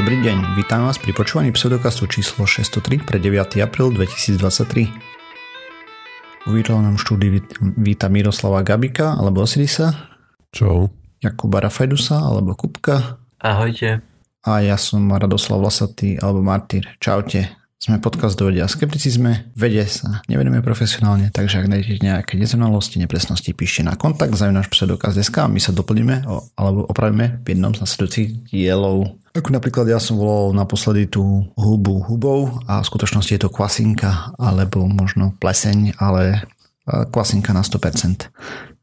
Dobrý 0.00 0.16
deň, 0.24 0.56
vítam 0.56 0.88
vás 0.88 0.96
pri 0.96 1.12
počúvaní 1.12 1.52
pseudokastu 1.52 2.08
číslo 2.08 2.48
603 2.48 3.04
pre 3.04 3.20
9. 3.20 3.60
apríl 3.60 3.92
2023. 3.92 4.88
V 4.88 6.48
virtuálnom 6.48 6.96
štúdiu 6.96 7.44
víta 7.76 8.08
Miroslava 8.08 8.64
Gabika 8.64 9.12
alebo 9.12 9.44
Osirisa. 9.44 10.08
Čau. 10.56 10.88
Jakuba 11.20 11.60
Rafajdusa 11.60 12.16
alebo 12.16 12.56
Kupka. 12.56 13.20
Ahojte. 13.44 14.00
A 14.40 14.64
ja 14.64 14.80
som 14.80 15.04
Radoslav 15.04 15.60
Vlasatý 15.60 16.16
alebo 16.16 16.40
Martyr. 16.40 16.96
Čaute. 16.96 17.59
Sme 17.80 17.96
podcast 17.96 18.36
do 18.36 18.52
vedia 18.52 18.68
skepticizme, 18.68 19.48
vede 19.56 19.80
sa 19.88 20.20
nevedeme 20.28 20.60
profesionálne, 20.60 21.32
takže 21.32 21.64
ak 21.64 21.72
nájdete 21.72 22.04
nejaké 22.04 22.36
nezrovnalosti, 22.36 23.00
nepresnosti, 23.00 23.56
píšte 23.56 23.80
na 23.80 23.96
kontakt 23.96 24.36
náš 24.36 24.68
pseudokaz.sk 24.68 25.32
a 25.40 25.48
my 25.48 25.56
sa 25.56 25.72
doplníme 25.72 26.28
o, 26.28 26.44
alebo 26.60 26.84
opravíme 26.92 27.40
v 27.40 27.56
jednom 27.56 27.72
z 27.72 27.80
nasledujúcich 27.80 28.52
dielov. 28.52 29.16
Ako 29.32 29.48
napríklad 29.48 29.88
ja 29.88 29.96
som 29.96 30.20
volal 30.20 30.52
naposledy 30.52 31.08
tú 31.08 31.48
hubu 31.56 32.04
hubou 32.04 32.52
a 32.68 32.84
v 32.84 32.88
skutočnosti 32.92 33.32
je 33.32 33.40
to 33.40 33.48
kvasinka 33.48 34.36
alebo 34.36 34.84
možno 34.84 35.32
pleseň, 35.40 35.96
ale 35.96 36.44
kvasinka 36.84 37.56
na 37.56 37.64
100%. 37.64 38.28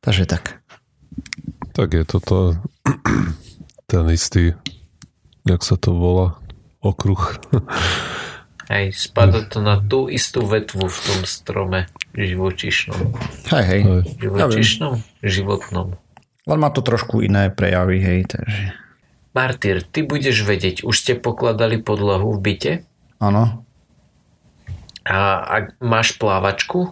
Takže 0.02 0.26
tak. 0.26 0.66
Tak 1.78 1.94
je 1.94 2.02
toto 2.02 2.58
ten 3.86 4.09
istý, 4.09 4.58
jak 5.45 5.62
sa 5.62 5.78
to 5.78 5.94
volá, 5.94 6.42
okruh. 6.82 7.38
Hej, 8.68 9.00
spada 9.00 9.48
to 9.48 9.64
na 9.64 9.80
tú 9.80 10.12
istú 10.12 10.44
vetvu 10.44 10.92
v 10.92 10.98
tom 11.08 11.20
strome 11.24 11.88
živočišnom. 12.12 13.16
Hej, 13.48 13.64
hej. 13.64 13.82
Živočišnom? 14.20 14.94
Ja 15.00 15.08
životnom. 15.24 15.96
Len 16.48 16.60
má 16.60 16.68
to 16.72 16.84
trošku 16.84 17.24
iné 17.24 17.48
prejavy, 17.48 18.00
hej, 18.04 18.20
takže... 18.28 18.76
Martyr, 19.32 19.86
ty 19.86 20.04
budeš 20.04 20.44
vedieť, 20.44 20.84
už 20.84 20.96
ste 20.98 21.14
pokladali 21.16 21.80
podlahu 21.80 22.36
v 22.36 22.40
byte? 22.42 22.74
Áno. 23.24 23.64
A, 25.08 25.20
a 25.44 25.56
máš 25.80 26.20
plávačku? 26.20 26.92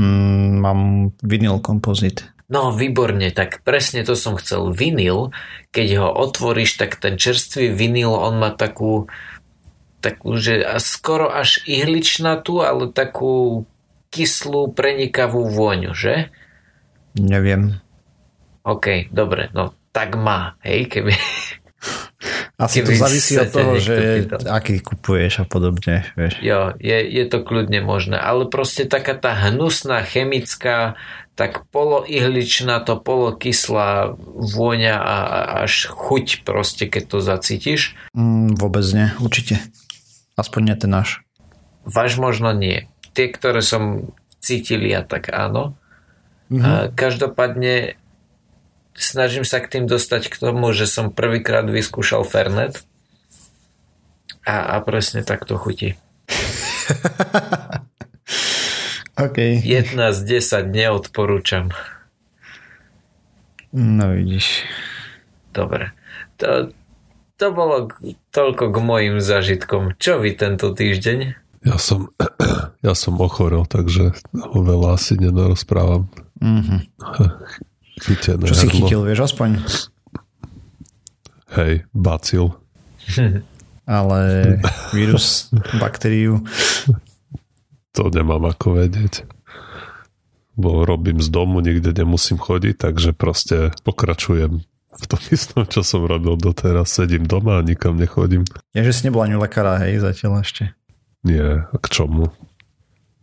Mm, 0.00 0.62
mám 0.62 0.80
vinyl 1.20 1.60
kompozit. 1.60 2.30
No, 2.50 2.74
výborne, 2.74 3.30
tak 3.30 3.62
presne 3.62 4.02
to 4.02 4.18
som 4.18 4.34
chcel. 4.34 4.74
Vinyl, 4.74 5.30
keď 5.70 6.02
ho 6.02 6.08
otvoríš, 6.10 6.80
tak 6.80 6.98
ten 6.98 7.14
čerstvý 7.14 7.70
vinyl, 7.70 8.10
on 8.10 8.42
má 8.42 8.50
takú 8.50 9.06
takú, 10.00 10.40
že 10.40 10.64
skoro 10.80 11.28
až 11.28 11.60
ihličnatú, 11.68 12.64
ale 12.64 12.88
takú 12.90 13.64
kyslú, 14.10 14.74
prenikavú 14.74 15.46
vôňu, 15.46 15.94
že? 15.94 16.34
Neviem. 17.14 17.78
OK, 18.66 19.08
dobre, 19.14 19.48
no 19.54 19.72
tak 19.90 20.18
má, 20.18 20.58
hej, 20.62 20.86
keby... 20.90 21.14
Asi 22.60 22.84
keby 22.84 22.92
to 22.92 23.00
závisí 23.00 23.32
od 23.40 23.48
toho, 23.48 23.72
že 23.80 23.96
pýtal. 24.28 24.40
aký 24.52 24.84
kupuješ 24.84 25.32
a 25.40 25.44
podobne, 25.48 26.04
vieš. 26.12 26.36
Jo, 26.44 26.76
je, 26.76 26.98
je 27.08 27.24
to 27.24 27.40
kľudne 27.40 27.80
možné, 27.80 28.20
ale 28.20 28.44
proste 28.44 28.84
taká 28.84 29.16
tá 29.16 29.32
hnusná, 29.32 30.04
chemická, 30.04 31.00
tak 31.40 31.64
poloihličná 31.72 32.84
to 32.84 33.00
polokyslá 33.00 34.12
vôňa 34.28 34.92
a, 35.00 35.16
a 35.24 35.38
až 35.64 35.88
chuť 35.88 36.44
proste, 36.44 36.84
keď 36.84 37.02
to 37.08 37.18
zacítiš. 37.24 37.96
Mm, 38.12 38.60
vôbec 38.60 38.84
nie, 38.92 39.08
určite. 39.24 39.56
Aspoň 40.40 40.72
nie 40.72 40.76
ten 40.80 40.88
náš. 40.88 41.20
Váš 41.84 42.16
možno 42.16 42.56
nie. 42.56 42.88
Tie, 43.12 43.28
ktoré 43.28 43.60
som 43.60 44.08
cítil 44.40 44.80
ja, 44.88 45.04
tak 45.04 45.28
áno. 45.28 45.76
Mm-hmm. 46.48 46.64
A 46.64 46.70
každopádne 46.96 48.00
snažím 48.96 49.44
sa 49.44 49.60
k 49.60 49.76
tým 49.76 49.84
dostať 49.84 50.32
k 50.32 50.40
tomu, 50.40 50.72
že 50.72 50.88
som 50.88 51.12
prvýkrát 51.12 51.68
vyskúšal 51.68 52.24
Fernet 52.24 52.80
a, 54.48 54.74
a 54.74 54.76
presne 54.80 55.20
takto 55.20 55.60
chutí. 55.60 56.00
OK. 59.20 59.60
Jedna 59.60 60.16
z 60.16 60.40
10 60.40 60.72
neodporúčam. 60.72 61.68
No 63.76 64.16
vidíš. 64.16 64.64
Dobre. 65.52 65.92
To, 66.40 66.72
to 67.40 67.48
bolo 67.56 67.88
toľko 68.36 68.64
k 68.68 68.76
mojim 68.84 69.16
zážitkom. 69.24 69.96
Čo 69.96 70.20
vy 70.20 70.36
tento 70.36 70.76
týždeň? 70.76 71.18
Ja 71.64 71.80
som, 71.80 72.12
ja 72.86 72.92
som 72.92 73.16
ochorel, 73.16 73.64
takže 73.64 74.12
ho 74.36 74.58
veľa 74.60 75.00
asi 75.00 75.16
nenarozprávam. 75.16 76.12
Mm-hmm. 76.44 76.80
Chytené 78.04 78.44
Čo 78.48 78.56
si 78.56 78.68
chytil, 78.68 79.00
vieš 79.04 79.32
aspoň? 79.32 79.60
Hej, 81.56 81.84
bacil. 81.96 82.56
Ale 83.88 84.20
vírus, 84.96 85.48
baktériu. 85.80 86.44
To 87.96 88.02
nemám 88.08 88.52
ako 88.52 88.84
vedieť. 88.84 89.24
Bo 90.60 90.84
robím 90.84 91.24
z 91.24 91.28
domu, 91.32 91.64
nikde 91.64 91.92
nemusím 91.96 92.36
chodiť, 92.36 92.76
takže 92.76 93.10
proste 93.16 93.72
pokračujem 93.82 94.64
v 94.90 95.04
tom 95.06 95.22
istom, 95.30 95.62
čo 95.66 95.86
som 95.86 96.02
robil 96.02 96.34
doteraz. 96.34 96.90
Sedím 96.90 97.24
doma 97.24 97.62
a 97.62 97.66
nikam 97.66 97.94
nechodím. 97.94 98.42
Ja, 98.74 98.82
že 98.82 98.90
si 98.90 99.06
nebol 99.06 99.22
ani 99.22 99.38
lekára, 99.38 99.78
hej, 99.86 100.02
zatiaľ 100.02 100.42
ešte. 100.42 100.74
Nie, 101.22 101.68
a 101.70 101.76
k 101.76 101.86
čomu? 101.86 102.34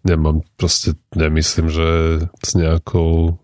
Nemám, 0.07 0.45
proste 0.55 0.95
nemyslím, 1.11 1.67
že 1.67 1.87
s 2.39 2.51
nejakou 2.55 3.41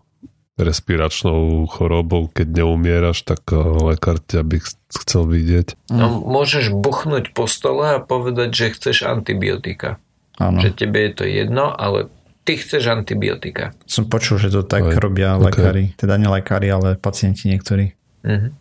respiračnou 0.54 1.66
chorobou, 1.66 2.30
keď 2.30 2.62
neumieraš, 2.62 3.26
tak 3.26 3.42
eh, 3.50 3.58
lekár 3.58 4.22
ťa 4.22 4.46
by 4.46 4.56
chcel 5.02 5.26
vidieť. 5.26 5.90
No, 5.90 6.22
môžeš 6.22 6.70
buchnúť 6.70 7.34
po 7.34 7.50
stole 7.50 7.98
a 7.98 8.02
povedať, 8.02 8.54
že 8.54 8.66
chceš 8.78 9.02
antibiotika. 9.02 9.98
Áno. 10.38 10.62
Že 10.62 10.70
tebe 10.74 10.98
je 11.10 11.12
to 11.14 11.24
jedno, 11.26 11.74
ale 11.74 12.10
ty 12.46 12.58
chceš 12.58 12.86
antibiotika. 12.90 13.74
Som 13.86 14.06
počul, 14.06 14.38
že 14.38 14.50
to 14.54 14.62
tak 14.62 14.94
Aj, 14.94 14.98
robia 14.98 15.34
okay. 15.38 15.44
lekári. 15.50 15.84
Teda 15.98 16.14
nie 16.18 16.30
lekári, 16.30 16.70
ale 16.70 16.98
pacienti 16.98 17.50
niektorí. 17.50 17.94
Mm-hmm. 18.24 18.52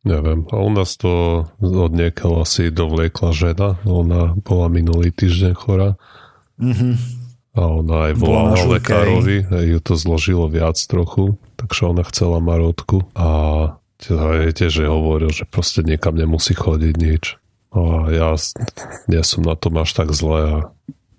Neviem. 0.00 0.48
A 0.48 0.56
u 0.64 0.70
nás 0.72 0.96
to 0.96 1.44
od 1.60 1.92
niekiaľ 1.92 2.48
asi 2.48 2.72
dovliekla 2.72 3.36
žena. 3.36 3.76
Ona 3.84 4.32
bola 4.40 4.72
minulý 4.72 5.12
týždeň 5.12 5.52
chora. 5.52 6.00
Mm-hmm. 6.56 6.94
A 7.56 7.60
ona 7.66 7.96
aj 8.08 8.12
volala 8.16 8.56
lekárovi. 8.80 9.44
Aj. 9.44 9.64
Ju 9.66 9.78
to 9.82 9.98
zložilo 9.98 10.48
viac 10.48 10.80
trochu. 10.80 11.36
Takže 11.60 11.92
ona 11.92 12.04
chcela 12.08 12.40
marotku. 12.40 13.04
A 13.12 13.28
tiež 14.00 14.72
že 14.72 14.88
hovoril, 14.88 15.28
že 15.28 15.44
proste 15.44 15.84
niekam 15.84 16.16
nemusí 16.16 16.56
chodiť 16.56 16.94
nič. 16.96 17.36
A 17.76 18.08
ja 18.08 18.32
nie 19.06 19.22
som 19.22 19.44
na 19.44 19.54
tom 19.54 19.76
až 19.76 19.92
tak 19.92 20.16
zle 20.16 20.40
a 20.40 20.56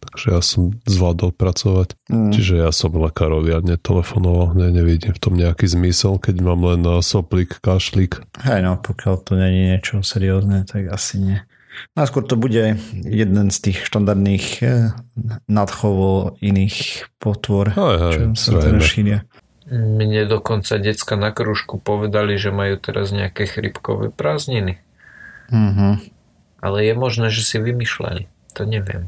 takže 0.01 0.28
ja 0.34 0.41
som 0.41 0.73
zvládol 0.84 1.31
pracovať. 1.31 1.95
Mm. 2.09 2.34
Čiže 2.34 2.53
ja 2.66 2.69
som 2.73 2.91
lekárovi 2.91 3.53
a 3.53 3.59
netelefonoval, 3.62 4.57
ne, 4.57 4.73
nevidím 4.73 5.13
v 5.13 5.22
tom 5.22 5.38
nejaký 5.38 5.69
zmysel, 5.69 6.17
keď 6.17 6.35
mám 6.41 6.62
len 6.66 6.81
eh, 6.84 7.00
soplík, 7.00 7.62
kašlík. 7.62 8.19
Hej 8.41 8.59
no, 8.66 8.81
pokiaľ 8.81 9.16
to 9.22 9.38
není 9.38 9.78
niečo 9.78 10.01
seriózne, 10.01 10.66
tak 10.66 10.90
asi 10.90 11.22
nie. 11.22 11.40
Najskôr 11.95 12.28
to 12.28 12.35
bude 12.35 12.78
jeden 12.91 13.47
z 13.47 13.57
tých 13.63 13.88
štandardných 13.88 14.45
eh, 14.66 14.91
nadchovo 15.47 16.35
iných 16.44 17.07
potvor, 17.22 17.72
hej, 17.72 17.95
hej, 18.01 18.13
čo 18.17 18.23
sa 18.35 18.51
teda 18.59 18.81
šíria. 18.81 19.19
Mne 19.72 20.28
dokonca 20.28 20.75
decka 20.84 21.16
na 21.16 21.31
kružku 21.31 21.79
povedali, 21.79 22.35
že 22.35 22.51
majú 22.51 22.75
teraz 22.75 23.16
nejaké 23.16 23.47
chrypkové 23.47 24.11
prázdniny. 24.11 24.84
Mm-hmm. 25.47 25.94
Ale 26.59 26.78
je 26.84 26.94
možné, 26.94 27.31
že 27.31 27.40
si 27.40 27.56
vymýšľali. 27.56 28.28
To 28.59 28.67
neviem. 28.67 29.07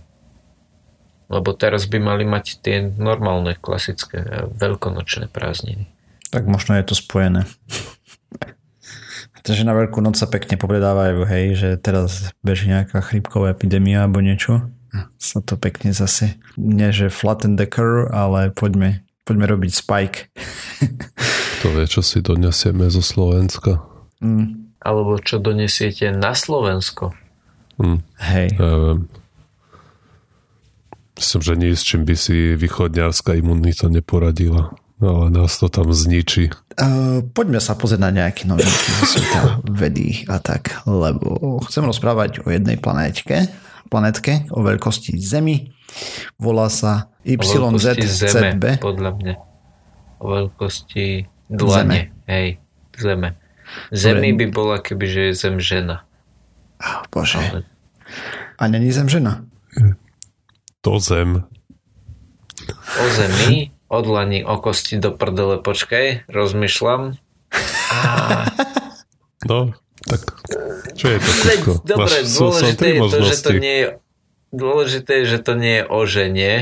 Lebo 1.34 1.58
teraz 1.58 1.90
by 1.90 1.98
mali 1.98 2.30
mať 2.30 2.62
tie 2.62 2.86
normálne, 2.86 3.58
klasické 3.58 4.22
e, 4.22 4.30
veľkonočné 4.54 5.34
prázdniny. 5.34 5.90
Tak 6.30 6.46
možno 6.46 6.78
je 6.78 6.86
to 6.86 6.94
spojené. 6.94 7.50
Takže 9.44 9.68
na 9.68 9.76
veľkú 9.76 10.00
noc 10.00 10.16
sa 10.16 10.30
pekne 10.30 10.56
povedávajú, 10.56 11.28
hej, 11.28 11.46
že 11.60 11.70
teraz 11.76 12.32
beží 12.46 12.72
nejaká 12.72 13.04
chrípková 13.04 13.52
epidémia 13.52 14.08
alebo 14.08 14.24
niečo. 14.24 14.72
Sa 15.20 15.44
to 15.44 15.60
pekne 15.60 15.92
zase, 15.92 16.40
nie 16.56 16.94
že 16.96 17.12
flatten 17.12 17.60
the 17.60 17.68
curve, 17.68 18.08
ale 18.14 18.56
poďme, 18.56 19.04
poďme 19.28 19.46
robiť 19.52 19.72
spike. 19.74 20.32
to 21.60 21.68
vie, 21.76 21.86
čo 21.90 22.00
si 22.00 22.24
donesieme 22.24 22.88
zo 22.88 23.04
Slovenska. 23.04 23.84
Mm. 24.24 24.72
Alebo 24.80 25.20
čo 25.20 25.44
donesiete 25.44 26.14
na 26.16 26.38
Slovensko. 26.38 27.12
Mm. 27.82 28.00
Hej. 28.24 28.48
Ja 28.56 28.76
viem. 28.80 29.00
Myslím, 31.24 31.40
že 31.40 31.54
nie 31.56 31.72
s 31.72 31.88
čím 31.88 32.04
by 32.04 32.20
si 32.20 32.60
východňarská 32.60 33.40
imunita 33.40 33.88
neporadila. 33.88 34.76
Ale 35.00 35.32
nás 35.32 35.56
to 35.56 35.72
tam 35.72 35.88
zničí. 35.96 36.52
Uh, 36.76 37.24
poďme 37.32 37.64
sa 37.64 37.80
pozrieť 37.80 38.02
na 38.04 38.12
nejaké 38.12 38.44
novinky 38.44 38.90
zo 39.00 39.06
sveta 39.08 39.64
vedy 39.64 40.28
a 40.28 40.44
tak, 40.44 40.84
lebo 40.84 41.64
chcem 41.64 41.88
rozprávať 41.88 42.44
o 42.44 42.52
jednej 42.52 42.76
planétke, 42.76 43.48
planetke 43.88 44.52
o 44.52 44.68
veľkosti 44.68 45.16
Zemi. 45.16 45.72
Volá 46.36 46.68
sa 46.68 47.08
YZCB. 47.24 48.84
podľa 48.84 49.12
mňa. 49.16 49.36
O 50.20 50.28
veľkosti 50.28 51.24
dlane. 51.48 51.88
Zeme. 51.88 52.00
Hej, 52.28 52.48
Zeme. 53.00 53.40
Zemi 53.96 54.36
by 54.36 54.46
bola, 54.52 54.76
kebyže 54.84 55.32
je 55.32 55.34
Zem 55.40 55.56
žena. 55.64 56.04
Oh, 56.84 57.08
bože. 57.08 57.40
Ale... 57.40 57.64
A 58.60 58.68
není 58.68 58.92
zem 58.92 59.08
žena? 59.08 59.48
To 60.84 61.00
zem. 61.00 61.48
O 63.00 63.06
zemi, 63.16 63.72
od 63.88 64.06
lani 64.08 64.44
o 64.44 64.60
kosti 64.60 65.00
do 65.00 65.16
prdele, 65.16 65.64
počkaj, 65.64 66.28
rozmýšľam. 66.28 67.18
A... 67.92 68.00
No, 69.44 69.76
tak 70.08 70.24
čo 70.96 71.12
je 71.12 71.20
to 71.20 71.32
všetko? 71.36 71.72
Dobre, 71.84 72.24
Máš, 72.24 72.32
dôležité 72.32 72.86
je 72.96 73.00
to, 73.12 73.20
že 73.28 73.36
to 73.44 73.52
nie 73.60 73.76
je 73.76 73.88
dôležité 74.54 75.26
je, 75.26 75.36
že 75.36 75.40
to 75.42 75.54
nie 75.58 75.82
je 75.82 75.86
o 75.90 76.00
žene, 76.06 76.54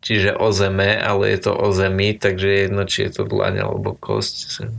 čiže 0.00 0.38
o 0.38 0.48
zeme, 0.54 0.94
ale 0.94 1.34
je 1.34 1.50
to 1.50 1.52
o 1.52 1.68
zemi, 1.74 2.14
takže 2.14 2.70
jedno, 2.70 2.86
či 2.86 3.10
je 3.10 3.20
to 3.20 3.22
dlaň 3.26 3.66
alebo 3.66 3.98
kosť. 3.98 4.70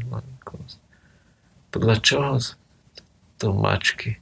Podľa 1.69 1.95
čoho? 1.99 2.39
To 3.43 3.47
mačky. 3.51 4.17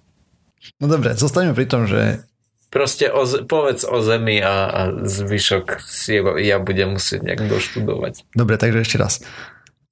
No 0.82 0.90
dobre, 0.90 1.14
zostaneme 1.14 1.54
pri 1.54 1.68
tom, 1.70 1.86
že 1.86 2.26
Proste 2.70 3.10
o, 3.10 3.26
povedz 3.50 3.82
o 3.82 3.98
Zemi 4.06 4.38
a, 4.46 4.70
a 4.70 4.82
zvyšok 5.02 5.82
si 5.82 6.22
ja 6.22 6.62
budem 6.62 6.94
musieť 6.96 7.26
nejak 7.26 7.50
doštudovať. 7.50 8.30
Dobre, 8.38 8.62
takže 8.62 8.86
ešte 8.86 8.98
raz. 9.02 9.14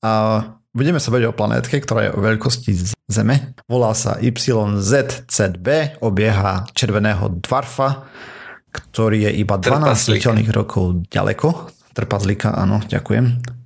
A 0.06 0.46
budeme 0.78 1.02
sa 1.02 1.10
baviť 1.10 1.26
o 1.26 1.34
planétke, 1.34 1.82
ktorá 1.82 2.10
je 2.10 2.12
o 2.14 2.22
veľkosti 2.22 2.72
Zeme. 3.10 3.58
Volá 3.66 3.98
sa 3.98 4.22
YZCB, 4.22 5.98
obieha 6.06 6.70
červeného 6.78 7.42
dvarfa, 7.42 8.06
ktorý 8.70 9.26
je 9.26 9.32
iba 9.42 9.58
12 9.58 9.98
svetelných 9.98 10.54
rokov 10.54 11.10
ďaleko. 11.10 11.74
Trpazlíka, 11.98 12.54
áno, 12.54 12.86
ďakujem 12.86 13.58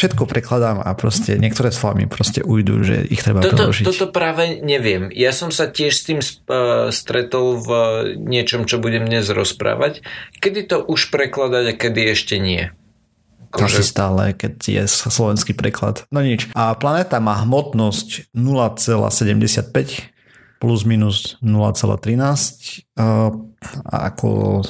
všetko 0.00 0.24
prekladám 0.24 0.80
a 0.80 0.96
proste 0.96 1.36
niektoré 1.36 1.68
slova 1.68 2.00
mi 2.00 2.08
proste 2.08 2.40
ujdu, 2.40 2.80
že 2.80 3.04
ich 3.04 3.20
treba 3.20 3.44
toto, 3.44 3.68
preložiť. 3.68 3.84
Toto 3.84 4.08
práve 4.08 4.64
neviem. 4.64 5.12
Ja 5.12 5.36
som 5.36 5.52
sa 5.52 5.68
tiež 5.68 5.92
s 5.92 6.02
tým 6.08 6.24
uh, 6.24 6.88
stretol 6.88 7.60
v 7.60 7.68
niečom, 8.16 8.64
čo 8.64 8.80
budem 8.80 9.04
dnes 9.04 9.28
rozprávať. 9.28 10.00
Kedy 10.40 10.72
to 10.72 10.76
už 10.88 11.12
prekladať 11.12 11.64
a 11.68 11.74
kedy 11.76 12.00
ešte 12.16 12.40
nie? 12.40 12.72
Asi 13.52 13.82
stále, 13.84 14.32
keď 14.32 14.54
je 14.62 14.84
slovenský 14.88 15.52
preklad. 15.52 16.08
No 16.08 16.24
nič. 16.24 16.48
A 16.54 16.72
planéta 16.78 17.18
má 17.20 17.36
hmotnosť 17.44 18.32
0,75 18.32 20.08
plus 20.62 20.80
minus 20.88 21.36
0,13 21.44 22.88
uh, 22.96 23.34
ako 23.84 24.60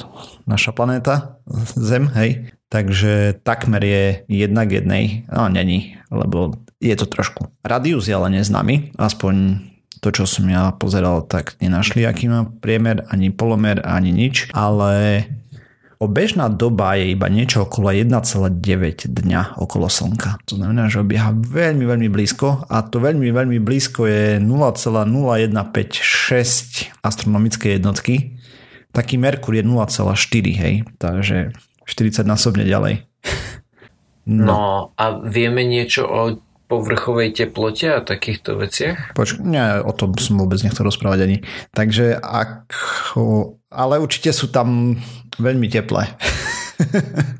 naša 0.43 0.71
planéta 0.75 1.39
Zem, 1.75 2.11
hej. 2.15 2.51
Takže 2.71 3.43
takmer 3.43 3.83
je 3.83 4.23
jedna 4.31 4.63
k 4.63 4.79
jednej, 4.79 5.27
no 5.27 5.51
není, 5.51 5.99
lebo 6.07 6.55
je 6.79 6.95
to 6.95 7.03
trošku. 7.03 7.51
Radius 7.67 8.07
je 8.07 8.15
ale 8.15 8.31
neznámy, 8.31 8.95
aspoň 8.95 9.59
to, 9.99 10.15
čo 10.15 10.23
som 10.23 10.47
ja 10.47 10.71
pozeral, 10.71 11.27
tak 11.27 11.59
nenašli, 11.59 12.07
aký 12.07 12.31
má 12.31 12.47
priemer, 12.47 13.03
ani 13.11 13.27
polomer, 13.29 13.83
ani 13.83 14.15
nič, 14.15 14.55
ale 14.55 15.27
obežná 16.01 16.49
doba 16.49 16.97
je 16.97 17.13
iba 17.13 17.29
niečo 17.29 17.69
okolo 17.69 17.93
1,9 17.93 19.05
dňa 19.05 19.61
okolo 19.61 19.85
Slnka. 19.91 20.41
To 20.49 20.57
znamená, 20.57 20.89
že 20.89 20.97
obieha 21.03 21.35
veľmi, 21.35 21.85
veľmi 21.85 22.07
blízko 22.07 22.71
a 22.71 22.87
to 22.87 23.03
veľmi, 23.03 23.27
veľmi 23.29 23.59
blízko 23.61 24.07
je 24.09 24.39
0,0156 24.41 27.05
astronomické 27.05 27.77
jednotky. 27.77 28.41
Taký 28.95 29.19
Merkur 29.19 29.59
je 29.59 29.67
0,4, 29.67 30.55
hej, 30.55 30.87
takže 30.97 31.51
40 31.91 32.23
násobne 32.23 32.63
ďalej. 32.63 33.03
No. 34.23 34.45
no 34.47 34.59
a 34.95 35.19
vieme 35.27 35.67
niečo 35.67 36.07
o 36.07 36.39
povrchovej 36.71 37.35
teplote 37.35 37.91
a 37.91 37.99
takýchto 37.99 38.55
veciach? 38.55 39.11
Počkaj, 39.11 39.43
nie, 39.43 39.59
o 39.83 39.91
tom 39.91 40.15
som 40.15 40.39
vôbec 40.39 40.63
nechcel 40.63 40.87
rozprávať 40.87 41.19
ani. 41.27 41.37
Takže 41.75 42.15
ak... 42.15 42.71
Ale 43.71 43.99
určite 43.99 44.31
sú 44.31 44.47
tam 44.47 44.95
veľmi 45.35 45.67
teplé. 45.67 46.07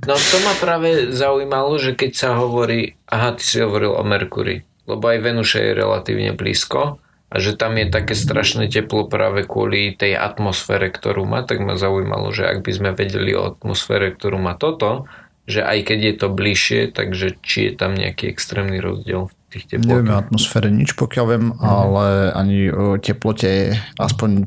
No 0.05 0.13
to 0.13 0.37
ma 0.45 0.53
práve 0.61 1.09
zaujímalo, 1.17 1.73
že 1.81 1.97
keď 1.97 2.11
sa 2.13 2.29
hovorí, 2.37 2.93
aha, 3.09 3.33
ty 3.33 3.41
si 3.41 3.57
hovoril 3.57 3.89
o 3.89 4.05
Merkúri, 4.05 4.61
lebo 4.85 5.01
aj 5.01 5.17
Venuša 5.17 5.65
je 5.65 5.71
relatívne 5.81 6.37
blízko 6.37 7.00
a 7.31 7.39
že 7.39 7.55
tam 7.55 7.79
je 7.79 7.87
také 7.87 8.11
strašné 8.11 8.67
teplo 8.67 9.07
práve 9.07 9.47
kvôli 9.47 9.95
tej 9.95 10.19
atmosfére, 10.19 10.91
ktorú 10.91 11.23
má, 11.23 11.47
tak 11.47 11.63
ma 11.63 11.79
zaujímalo, 11.79 12.35
že 12.35 12.43
ak 12.43 12.59
by 12.67 12.71
sme 12.75 12.89
vedeli 12.91 13.31
o 13.31 13.55
atmosfére, 13.55 14.11
ktorú 14.11 14.35
má 14.35 14.59
toto, 14.59 15.07
že 15.47 15.63
aj 15.63 15.79
keď 15.87 15.99
je 16.03 16.13
to 16.19 16.27
bližšie, 16.27 16.81
takže 16.91 17.39
či 17.39 17.71
je 17.71 17.73
tam 17.79 17.95
nejaký 17.95 18.27
extrémny 18.27 18.83
rozdiel 18.83 19.31
v 19.31 19.33
tých 19.47 19.63
teplotách. 19.71 19.89
Neviem 19.89 20.11
o 20.11 20.21
atmosfére 20.21 20.67
nič, 20.67 20.91
pokiaľ 20.99 21.25
viem, 21.31 21.45
mm. 21.55 21.63
ale 21.63 22.05
ani 22.35 22.57
o 22.67 22.99
teplote 22.99 23.79
aspoň 23.95 24.45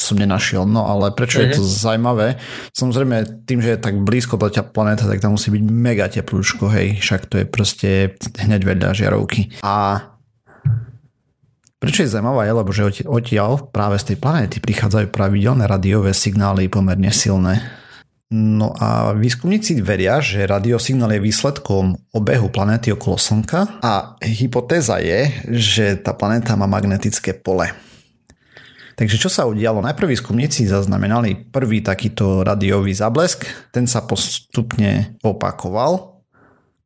som 0.00 0.16
nenašiel. 0.16 0.64
No 0.64 0.88
ale 0.88 1.12
prečo 1.12 1.44
je 1.44 1.60
to 1.60 1.62
mhm. 1.62 1.68
zaujímavé? 1.68 2.26
Samozrejme, 2.72 3.44
tým, 3.44 3.60
že 3.60 3.76
je 3.76 3.84
tak 3.84 4.00
blízko 4.00 4.40
do 4.40 4.48
ťa 4.48 4.72
planéta, 4.72 5.04
tak 5.04 5.20
tam 5.20 5.36
musí 5.36 5.52
byť 5.52 5.62
mega 5.68 6.08
teplúčko, 6.08 6.72
hej, 6.72 6.96
však 7.04 7.28
to 7.28 7.44
je 7.44 7.46
proste 7.46 7.90
hneď 8.40 8.64
vedľa 8.64 8.96
žiarovky. 8.96 9.60
A 9.60 10.08
Prečo 11.80 12.04
je 12.04 12.12
zaujímavá 12.12 12.44
je, 12.44 12.52
lebo 12.52 12.70
že 12.76 13.08
odtiaľ 13.08 13.72
práve 13.72 13.96
z 13.96 14.12
tej 14.12 14.16
planéty 14.20 14.60
prichádzajú 14.60 15.08
pravidelné 15.08 15.64
radiové 15.64 16.12
signály 16.12 16.68
pomerne 16.68 17.08
silné. 17.08 17.64
No 18.30 18.76
a 18.76 19.16
výskumníci 19.16 19.80
veria, 19.80 20.20
že 20.20 20.44
radiosignál 20.44 21.16
je 21.16 21.24
výsledkom 21.24 21.98
obehu 22.14 22.52
planéty 22.52 22.92
okolo 22.92 23.16
Slnka 23.16 23.82
a 23.82 24.14
hypotéza 24.22 25.00
je, 25.00 25.32
že 25.50 25.98
tá 25.98 26.12
planéta 26.12 26.54
má 26.54 26.68
magnetické 26.68 27.32
pole. 27.32 27.72
Takže 28.94 29.16
čo 29.16 29.32
sa 29.32 29.48
udialo? 29.48 29.80
Najprv 29.80 30.12
výskumníci 30.12 30.68
zaznamenali 30.68 31.48
prvý 31.48 31.80
takýto 31.80 32.44
radiový 32.44 32.92
zablesk, 32.92 33.48
ten 33.72 33.88
sa 33.88 34.04
postupne 34.04 35.16
opakoval 35.24 36.19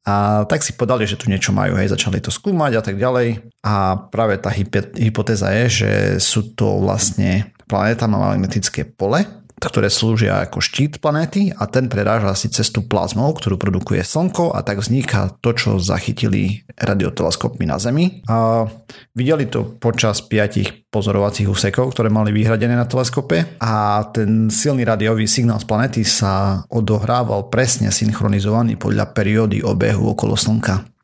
a 0.05 0.45
tak 0.45 0.61
si 0.61 0.77
podali, 0.77 1.09
že 1.09 1.17
tu 1.17 1.33
niečo 1.33 1.57
majú, 1.57 1.81
hej, 1.81 1.89
začali 1.89 2.21
to 2.21 2.29
skúmať 2.29 2.73
a 2.77 2.83
tak 2.85 3.01
ďalej. 3.01 3.41
A 3.65 3.97
práve 4.13 4.37
tá 4.37 4.53
hypotéza 5.01 5.49
je, 5.65 5.65
že 5.85 5.91
sú 6.21 6.53
to 6.53 6.85
vlastne 6.85 7.49
planéta 7.65 8.05
má 8.05 8.37
magnetické 8.37 8.85
pole, 8.85 9.25
ktoré 9.67 9.89
slúžia 9.89 10.45
ako 10.45 10.61
štít 10.61 11.01
planéty 11.01 11.51
a 11.51 11.65
ten 11.67 11.89
preráža 11.89 12.37
si 12.37 12.53
cestu 12.53 12.85
plazmou, 12.85 13.33
ktorú 13.33 13.57
produkuje 13.57 14.05
Slnko 14.05 14.53
a 14.53 14.61
tak 14.61 14.85
vzniká 14.85 15.35
to, 15.41 15.57
čo 15.57 15.71
zachytili 15.81 16.63
radioteleskopy 16.77 17.65
na 17.67 17.81
Zemi. 17.81 18.23
A 18.29 18.69
videli 19.17 19.49
to 19.49 19.77
počas 19.81 20.23
piatich 20.23 20.87
pozorovacích 20.93 21.49
úsekov, 21.51 21.97
ktoré 21.97 22.13
mali 22.13 22.31
vyhradené 22.31 22.79
na 22.79 22.87
teleskope 22.87 23.59
a 23.59 24.05
ten 24.15 24.53
silný 24.53 24.87
radiový 24.87 25.27
signál 25.27 25.59
z 25.59 25.67
planety 25.67 26.03
sa 26.07 26.63
odohrával 26.71 27.51
presne 27.51 27.91
synchronizovaný 27.91 28.79
podľa 28.79 29.11
periódy 29.11 29.65
obehu 29.65 30.15
okolo 30.15 30.39
Slnka 30.39 30.95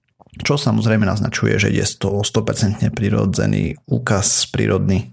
čo 0.40 0.56
samozrejme 0.56 1.04
naznačuje, 1.04 1.58
že 1.60 1.68
je 1.68 1.84
to 2.00 2.24
100% 2.24 2.80
prirodzený 2.94 3.76
úkaz 3.90 4.48
prírodný. 4.48 5.12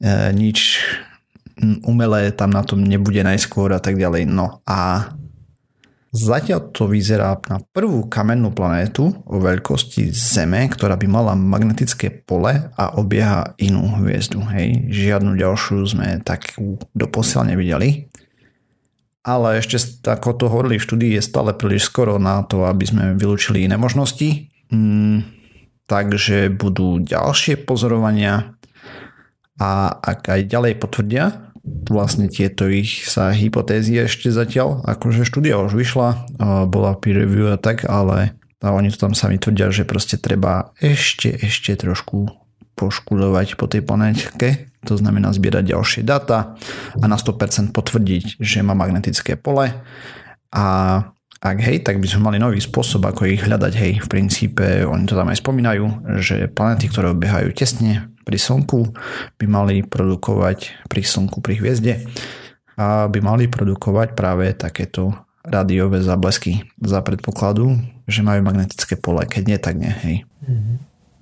E, 0.00 0.32
nič 0.32 0.80
umelé 1.84 2.32
tam 2.32 2.50
na 2.52 2.64
tom 2.64 2.82
nebude 2.84 3.20
najskôr 3.20 3.72
a 3.76 3.80
tak 3.80 4.00
ďalej. 4.00 4.28
No 4.28 4.64
a 4.64 5.12
zatiaľ 6.10 6.74
to 6.74 6.90
vyzerá 6.90 7.38
na 7.46 7.62
prvú 7.70 8.10
kamennú 8.10 8.50
planétu 8.50 9.14
o 9.28 9.36
veľkosti 9.38 10.10
Zeme, 10.10 10.66
ktorá 10.66 10.98
by 10.98 11.06
mala 11.06 11.32
magnetické 11.38 12.10
pole 12.10 12.70
a 12.74 12.84
obieha 12.98 13.54
inú 13.62 13.86
hviezdu. 14.02 14.42
Hej. 14.50 14.90
Žiadnu 14.90 15.38
ďalšiu 15.38 15.78
sme 15.86 16.18
takú 16.24 16.80
doposiaľ 16.96 17.54
nevideli. 17.54 18.10
Ale 19.20 19.60
ešte, 19.60 19.76
ako 20.08 20.28
to 20.32 20.44
hovorili 20.48 20.80
v 20.80 20.86
štúdii, 20.88 21.12
je 21.20 21.22
stále 21.22 21.52
príliš 21.52 21.92
skoro 21.92 22.16
na 22.16 22.40
to, 22.40 22.64
aby 22.64 22.88
sme 22.88 23.04
vylúčili 23.20 23.68
iné 23.68 23.76
možnosti. 23.76 24.48
Mm, 24.72 25.28
takže 25.84 26.48
budú 26.48 27.04
ďalšie 27.04 27.60
pozorovania 27.68 28.56
a 29.60 29.92
ak 29.92 30.24
aj 30.24 30.40
ďalej 30.48 30.72
potvrdia, 30.80 31.49
vlastne 31.64 32.30
tieto 32.32 32.68
ich 32.70 33.04
sa 33.04 33.34
hypotézy 33.34 34.00
ešte 34.00 34.32
zatiaľ, 34.32 34.80
akože 34.84 35.28
štúdia 35.28 35.60
už 35.60 35.76
vyšla, 35.76 36.08
bola 36.66 36.96
peer 36.96 37.24
review 37.24 37.52
a 37.52 37.60
tak, 37.60 37.84
ale 37.84 38.36
a 38.60 38.76
oni 38.76 38.92
to 38.92 39.00
tam 39.00 39.16
sami 39.16 39.40
tvrdia, 39.40 39.72
že 39.72 39.88
proste 39.88 40.20
treba 40.20 40.76
ešte, 40.84 41.32
ešte 41.32 41.72
trošku 41.80 42.28
poškudovať 42.76 43.56
po 43.56 43.64
tej 43.68 43.80
planétke, 43.84 44.68
to 44.84 44.96
znamená 44.96 45.32
zbierať 45.32 45.76
ďalšie 45.76 46.02
data 46.04 46.56
a 46.96 47.04
na 47.04 47.16
100% 47.16 47.72
potvrdiť, 47.72 48.40
že 48.40 48.64
má 48.64 48.76
magnetické 48.76 49.36
pole. 49.36 49.72
A 50.52 50.64
ak 51.40 51.56
hej, 51.56 51.80
tak 51.80 52.04
by 52.04 52.08
sme 52.08 52.32
mali 52.32 52.36
nový 52.36 52.60
spôsob, 52.60 53.00
ako 53.08 53.24
ich 53.32 53.40
hľadať, 53.40 53.72
hej, 53.80 53.92
v 54.04 54.08
princípe, 54.12 54.84
oni 54.84 55.08
to 55.08 55.16
tam 55.16 55.32
aj 55.32 55.40
spomínajú, 55.40 55.84
že 56.20 56.48
planéty, 56.52 56.92
ktoré 56.92 57.16
obiehajú 57.16 57.48
tesne 57.56 58.12
pri 58.30 58.38
Slnku, 58.38 58.94
by 59.42 59.46
mali 59.50 59.82
produkovať 59.82 60.86
pri 60.86 61.02
Slnku, 61.02 61.42
pri 61.42 61.58
hviezde, 61.58 62.06
a 62.78 63.10
by 63.10 63.18
mali 63.18 63.50
produkovať 63.50 64.14
práve 64.14 64.54
takéto 64.54 65.18
rádiové 65.42 65.98
záblesky 65.98 66.62
za 66.78 67.02
predpokladu, 67.02 67.74
že 68.06 68.22
majú 68.22 68.46
magnetické 68.46 68.94
pole, 68.94 69.26
keď 69.26 69.42
nie, 69.50 69.58
tak 69.58 69.74
nie, 69.74 69.90
hej. 70.06 70.16
Mm-hmm. 70.46 70.76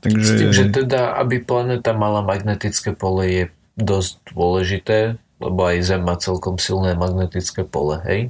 Takže... 0.05 0.29
S 0.29 0.33
tým, 0.37 0.53
že 0.53 0.65
teda, 0.69 1.17
aby 1.17 1.41
planéta 1.41 1.97
mala 1.97 2.21
magnetické 2.21 2.93
pole 2.93 3.25
je 3.25 3.45
dosť 3.81 4.37
dôležité, 4.37 4.99
lebo 5.41 5.61
aj 5.65 5.77
Zem 5.81 6.03
má 6.05 6.21
celkom 6.21 6.61
silné 6.61 6.93
magnetické 6.93 7.65
pole, 7.65 8.05
hej? 8.05 8.29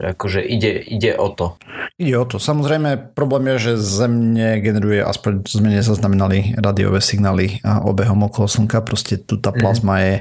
Akože 0.00 0.40
ide, 0.40 0.80
ide 0.88 1.12
o 1.14 1.28
to. 1.28 1.60
Ide 2.00 2.16
o 2.16 2.24
to. 2.24 2.40
Samozrejme, 2.40 3.12
problém 3.12 3.52
je, 3.54 3.70
že 3.70 3.72
Zem 4.02 4.32
negeneruje, 4.32 5.04
aspoň 5.04 5.44
sme 5.44 5.68
nezaznamenali 5.68 6.56
radiové 6.56 7.04
signály 7.04 7.60
a 7.60 7.84
obehom 7.84 8.24
okolo 8.24 8.48
Slnka. 8.48 8.80
Proste 8.82 9.20
tu 9.20 9.36
tá 9.36 9.52
plazma 9.52 10.00
mm. 10.00 10.02
je 10.02 10.14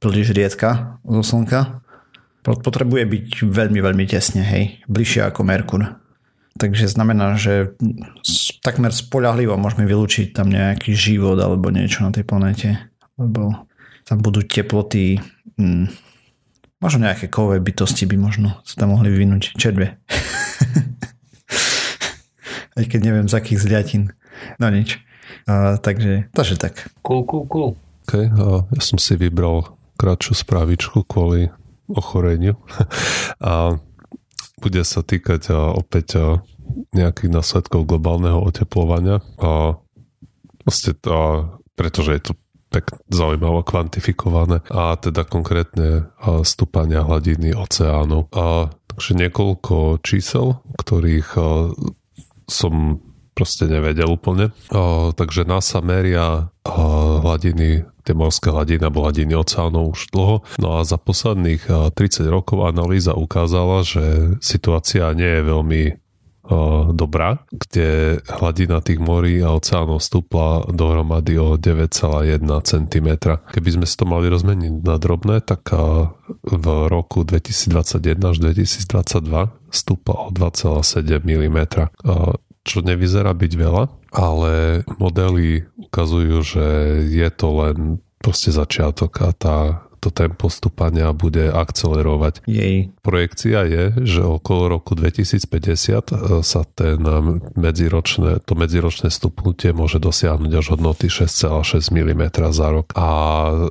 príliš 0.00 0.32
riedka 0.32 0.98
zo 1.04 1.20
Slnka. 1.20 1.84
Potrebuje 2.42 3.04
byť 3.04 3.26
veľmi, 3.44 3.78
veľmi 3.84 4.04
tesne, 4.08 4.40
hej. 4.40 4.80
Bližšie 4.88 5.28
ako 5.28 5.44
Merkur. 5.44 6.00
Takže 6.58 6.88
znamená, 6.88 7.36
že 7.36 7.76
takmer 8.64 8.90
spolahlivo 8.90 9.54
môžeme 9.60 9.84
vylúčiť 9.86 10.34
tam 10.34 10.50
nejaký 10.50 10.96
život 10.96 11.38
alebo 11.38 11.68
niečo 11.70 12.02
na 12.02 12.10
tej 12.10 12.24
planete. 12.24 12.80
Lebo 13.20 13.68
tam 14.08 14.18
budú 14.24 14.40
teploty... 14.42 15.20
Hm, 15.60 16.07
možno 16.78 17.06
nejaké 17.06 17.26
kové 17.30 17.58
bytosti 17.58 18.06
by 18.06 18.16
možno 18.18 18.58
sa 18.62 18.74
tam 18.78 18.94
mohli 18.94 19.10
vyvinúť. 19.10 19.54
Červie. 19.58 19.98
Aj 22.78 22.84
keď 22.86 23.00
neviem 23.02 23.26
z 23.26 23.34
akých 23.34 23.62
zliatin. 23.62 24.14
No 24.62 24.70
nič. 24.70 25.02
A, 25.50 25.76
takže, 25.82 26.30
takže 26.30 26.54
tak. 26.56 26.86
Cool, 27.02 27.26
cool, 27.26 27.44
cool. 27.50 27.70
Okay, 28.06 28.30
a 28.30 28.64
ja 28.64 28.82
som 28.82 28.96
si 28.96 29.18
vybral 29.18 29.76
kratšiu 29.98 30.38
správičku 30.38 31.02
kvôli 31.04 31.50
ochoreniu. 31.90 32.54
a 33.42 33.76
bude 34.58 34.82
sa 34.86 35.02
týkať 35.02 35.50
opäť 35.54 36.38
nejakých 36.94 37.30
následkov 37.30 37.88
globálneho 37.88 38.38
oteplovania. 38.42 39.22
A 39.42 39.78
vlastne 40.62 40.92
to, 40.98 41.46
pretože 41.74 42.10
je 42.14 42.22
to 42.30 42.32
tak 42.68 42.92
zaujímavo 43.08 43.64
kvantifikované 43.64 44.60
a 44.68 44.96
teda 45.00 45.24
konkrétne 45.24 46.12
stúpania 46.44 47.00
hladiny 47.00 47.56
oceánu. 47.56 48.28
A 48.36 48.68
takže 48.92 49.12
niekoľko 49.16 50.04
čísel, 50.04 50.60
ktorých 50.76 51.32
som 52.48 52.74
proste 53.38 53.70
nevedel 53.70 54.10
úplne. 54.10 54.50
A, 54.74 55.14
takže 55.14 55.46
NASA 55.46 55.78
meria 55.78 56.26
a, 56.26 56.72
hladiny, 57.22 57.86
tie 58.02 58.14
morské 58.18 58.50
hladiny 58.50 58.82
alebo 58.82 59.06
hladiny 59.06 59.38
oceánov 59.38 59.94
už 59.94 60.10
dlho. 60.10 60.36
No 60.58 60.68
a 60.74 60.82
za 60.82 60.98
posledných 60.98 61.62
a, 61.70 61.94
30 61.94 62.26
rokov 62.26 62.66
analýza 62.66 63.14
ukázala, 63.14 63.86
že 63.86 64.34
situácia 64.42 65.06
nie 65.14 65.38
je 65.38 65.42
veľmi 65.46 65.82
dobrá, 66.96 67.44
kde 67.52 68.18
hladina 68.24 68.80
tých 68.80 68.98
morí 68.98 69.44
a 69.44 69.52
oceánov 69.52 70.00
stúpla 70.00 70.64
dohromady 70.72 71.36
o 71.36 71.60
9,1 71.60 72.40
cm. 72.64 73.08
Keby 73.52 73.68
sme 73.80 73.86
si 73.86 73.94
to 73.94 74.04
mali 74.08 74.32
rozmeniť 74.32 74.72
na 74.80 74.96
drobné, 74.96 75.44
tak 75.44 75.68
v 76.42 76.66
roku 76.88 77.22
2021 77.28 78.16
až 78.24 78.36
2022 78.40 79.72
stúpla 79.72 80.14
o 80.26 80.28
2,7 80.32 81.20
mm 81.20 81.58
čo 82.68 82.84
nevyzerá 82.84 83.32
byť 83.32 83.52
veľa, 83.56 83.84
ale 84.12 84.84
modely 85.00 85.64
ukazujú, 85.88 86.36
že 86.44 86.66
je 87.08 87.28
to 87.32 87.48
len 87.64 87.76
proste 88.20 88.52
začiatok 88.52 89.24
a 89.24 89.32
tá 89.32 89.58
to 89.98 90.14
tempo 90.14 90.46
stúpania 90.48 91.10
bude 91.10 91.50
akcelerovať. 91.50 92.46
Jej. 92.46 92.94
Projekcia 93.02 93.66
je, 93.66 93.84
že 94.06 94.22
okolo 94.22 94.78
roku 94.78 94.94
2050 94.94 95.42
e, 95.42 96.42
sa 96.46 96.62
ten 96.64 97.02
medziročné, 97.58 98.42
to 98.46 98.54
medziročné 98.54 99.10
stupnutie 99.10 99.74
môže 99.74 99.98
dosiahnuť 99.98 100.52
až 100.54 100.66
hodnoty 100.78 101.10
6,6 101.10 101.90
mm 101.90 102.22
za 102.54 102.68
rok. 102.70 102.94
A 102.94 103.06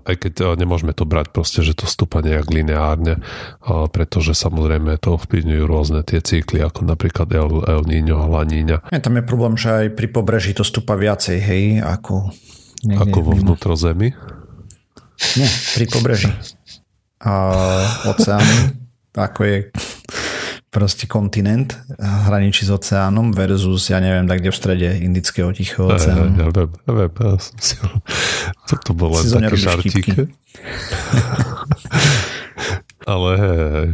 aj 0.04 0.16
keď 0.20 0.34
e, 0.44 0.68
nemôžeme 0.68 0.92
to 0.92 1.08
brať 1.08 1.32
proste, 1.32 1.64
že 1.64 1.74
to 1.74 1.88
stúpanie 1.88 2.38
je 2.38 2.44
lineárne, 2.52 3.24
pretože 3.66 4.36
samozrejme 4.36 5.00
to 5.00 5.16
ovplyvňujú 5.16 5.64
rôzne 5.64 6.04
tie 6.04 6.20
cykly, 6.20 6.60
ako 6.60 6.84
napríklad 6.84 7.32
El, 7.32 7.64
El 7.64 7.84
Niño 7.88 8.20
a 8.20 8.28
La 8.28 8.44
Niña. 8.44 8.84
Ja, 8.92 9.00
tam 9.00 9.16
je 9.16 9.24
problém, 9.24 9.56
že 9.56 9.88
aj 9.88 9.88
pri 9.96 10.08
pobreží 10.12 10.52
to 10.52 10.68
stúpa 10.68 11.00
viacej, 11.00 11.38
hej, 11.40 11.64
ako 11.82 12.36
ako 12.86 13.20
vo 13.26 13.34
vnútrozemí? 13.34 14.14
Nie, 15.38 15.50
pri 15.50 15.86
pobreží. 15.90 16.30
A 17.22 17.34
oceánu, 18.14 18.78
ako 19.18 19.40
je 19.44 19.58
proste 20.68 21.10
kontinent 21.10 21.74
hraničí 21.98 22.68
s 22.68 22.70
oceánom 22.70 23.34
versus, 23.34 23.90
ja 23.90 23.98
neviem, 23.98 24.30
tak 24.30 24.46
kde 24.46 24.52
v 24.54 24.58
strede 24.58 24.90
Indického 25.02 25.50
tichého 25.50 25.90
oceánu. 25.90 26.38
Ja, 26.38 26.54
ja 26.54 26.94
viem, 26.94 27.12
ja 27.12 27.34
som 27.42 27.58
si... 27.58 27.76
To 28.88 28.92
bol 28.92 29.16
len 29.16 29.24
si 29.24 29.32
taký 29.32 29.58
žartík. 29.58 30.06
Ale 33.12 33.30
hej, 33.40 33.88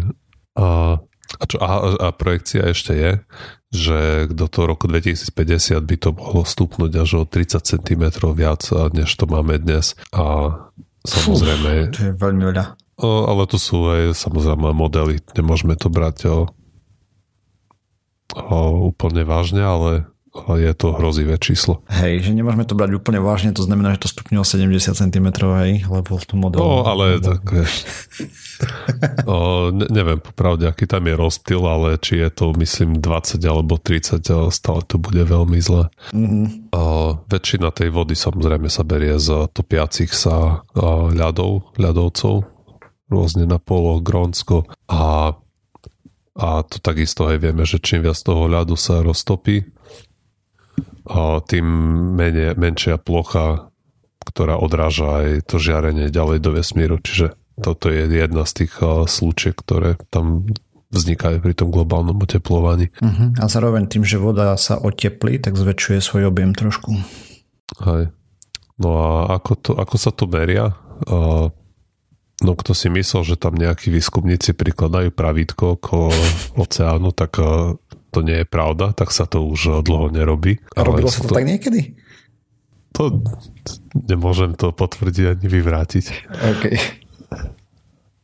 a, 0.58 0.98
a, 1.38 1.44
čo, 1.46 1.58
a, 1.62 1.98
a 1.98 2.08
projekcia 2.14 2.70
ešte 2.70 2.94
je, 2.98 3.12
že 3.74 4.30
do 4.30 4.46
toho 4.46 4.74
roku 4.74 4.90
2050 4.90 5.82
by 5.82 5.96
to 5.98 6.10
mohlo 6.14 6.46
stúpnuť 6.46 6.92
až 6.98 7.10
o 7.22 7.24
30 7.26 7.62
cm 7.62 8.04
viac, 8.34 8.62
než 8.94 9.10
to 9.14 9.26
máme 9.26 9.58
dnes. 9.62 9.98
A 10.14 10.54
Samozrejme. 11.04 11.70
Fú, 11.70 11.92
to 11.92 12.00
je 12.08 12.12
veľmi 12.16 12.44
veľa. 12.52 12.66
O, 13.04 13.28
ale 13.28 13.44
to 13.50 13.60
sú 13.60 13.92
aj 13.92 14.16
samozrejme 14.16 14.72
modely. 14.72 15.20
Nemôžeme 15.36 15.76
to 15.76 15.92
brať 15.92 16.18
o, 16.32 16.38
o, 18.38 18.58
úplne 18.88 19.28
vážne, 19.28 19.60
ale 19.60 20.08
je 20.34 20.74
to 20.74 20.98
hrozivé 20.98 21.38
číslo. 21.38 21.86
Hej, 21.94 22.26
že 22.26 22.32
nemôžeme 22.34 22.66
to 22.66 22.74
brať 22.74 22.98
úplne 22.98 23.22
vážne, 23.22 23.54
to 23.54 23.62
znamená, 23.62 23.94
že 23.94 24.10
to 24.10 24.10
stupňuje 24.10 24.42
o 24.42 24.48
70 24.48 24.98
cm, 24.98 25.28
hej, 25.62 25.86
lebo 25.86 26.18
v 26.18 26.26
tom 26.26 26.42
modelu... 26.42 26.62
No, 26.66 26.90
ale 26.90 27.22
lebo... 27.22 27.38
tak, 27.38 27.42
o, 29.30 29.70
ne, 29.70 29.86
neviem 29.94 30.18
popravde, 30.18 30.66
aký 30.66 30.90
tam 30.90 31.06
je 31.06 31.14
rozptyl, 31.14 31.62
ale 31.62 32.02
či 32.02 32.18
je 32.18 32.30
to, 32.34 32.50
myslím, 32.58 32.98
20 32.98 33.38
alebo 33.46 33.78
30, 33.78 34.26
stále 34.50 34.82
to 34.90 34.98
bude 34.98 35.22
veľmi 35.22 35.62
zle. 35.62 35.94
Mm-hmm. 36.18 36.74
O, 36.74 37.22
väčšina 37.30 37.70
tej 37.70 37.94
vody 37.94 38.18
samozrejme 38.18 38.74
sa 38.74 38.82
berie 38.82 39.14
z 39.22 39.54
topiacich 39.54 40.10
sa 40.10 40.66
o, 40.74 41.14
ľadov, 41.14 41.78
ľadovcov, 41.78 42.42
rôzne 43.14 43.46
na 43.46 43.62
polo, 43.62 44.02
Grónsko 44.02 44.66
a 44.90 45.38
a 46.34 46.66
to 46.66 46.82
takisto 46.82 47.30
aj 47.30 47.38
vieme, 47.38 47.62
že 47.62 47.78
čím 47.78 48.10
viac 48.10 48.18
toho 48.18 48.50
ľadu 48.50 48.74
sa 48.74 49.06
roztopí, 49.06 49.70
tým 51.50 51.66
menej, 52.16 52.56
menšia 52.56 52.96
plocha, 52.96 53.70
ktorá 54.24 54.56
odráža 54.56 55.24
aj 55.24 55.28
to 55.52 55.60
žiarenie 55.60 56.08
ďalej 56.08 56.40
do 56.40 56.56
vesmíru. 56.56 57.00
Čiže 57.00 57.36
toto 57.60 57.92
je 57.92 58.08
jedna 58.08 58.48
z 58.48 58.66
tých 58.66 58.80
slučiek, 59.06 59.54
ktoré 59.54 60.00
tam 60.10 60.48
vznikajú 60.94 61.42
pri 61.42 61.54
tom 61.58 61.74
globálnom 61.74 62.16
oteplovaní. 62.22 62.94
Uh-huh. 63.02 63.34
A 63.42 63.50
zároveň 63.50 63.90
tým, 63.90 64.06
že 64.06 64.22
voda 64.22 64.54
sa 64.62 64.78
oteplí, 64.78 65.42
tak 65.42 65.58
zväčšuje 65.58 66.00
svoj 66.00 66.30
objem 66.30 66.54
trošku. 66.54 66.94
Hej. 67.82 68.14
No 68.78 68.90
a 69.02 69.10
ako, 69.38 69.52
to, 69.58 69.72
ako 69.74 69.96
sa 69.98 70.14
to 70.14 70.30
meria? 70.30 70.78
Uh, 71.10 71.50
no 72.46 72.52
kto 72.54 72.78
si 72.78 72.94
myslel, 72.94 73.26
že 73.26 73.42
tam 73.42 73.58
nejakí 73.58 73.90
výskumníci 73.90 74.54
prikladajú 74.54 75.10
pravítko 75.10 75.82
k 75.82 76.14
oceánu, 76.58 77.10
tak 77.10 77.42
uh, 77.42 77.74
to 78.14 78.22
nie 78.22 78.46
je 78.46 78.48
pravda, 78.48 78.94
tak 78.94 79.10
sa 79.10 79.26
to 79.26 79.50
už 79.50 79.82
dlho 79.82 80.14
nerobí. 80.14 80.62
A 80.78 80.86
robilo 80.86 81.10
sa 81.10 81.26
to, 81.26 81.34
to 81.34 81.42
tak 81.42 81.50
niekedy? 81.50 81.98
To 82.94 83.26
nemôžem 83.98 84.54
to 84.54 84.70
potvrdiť 84.70 85.34
ani 85.34 85.50
vyvrátiť. 85.50 86.06
OK. 86.30 86.64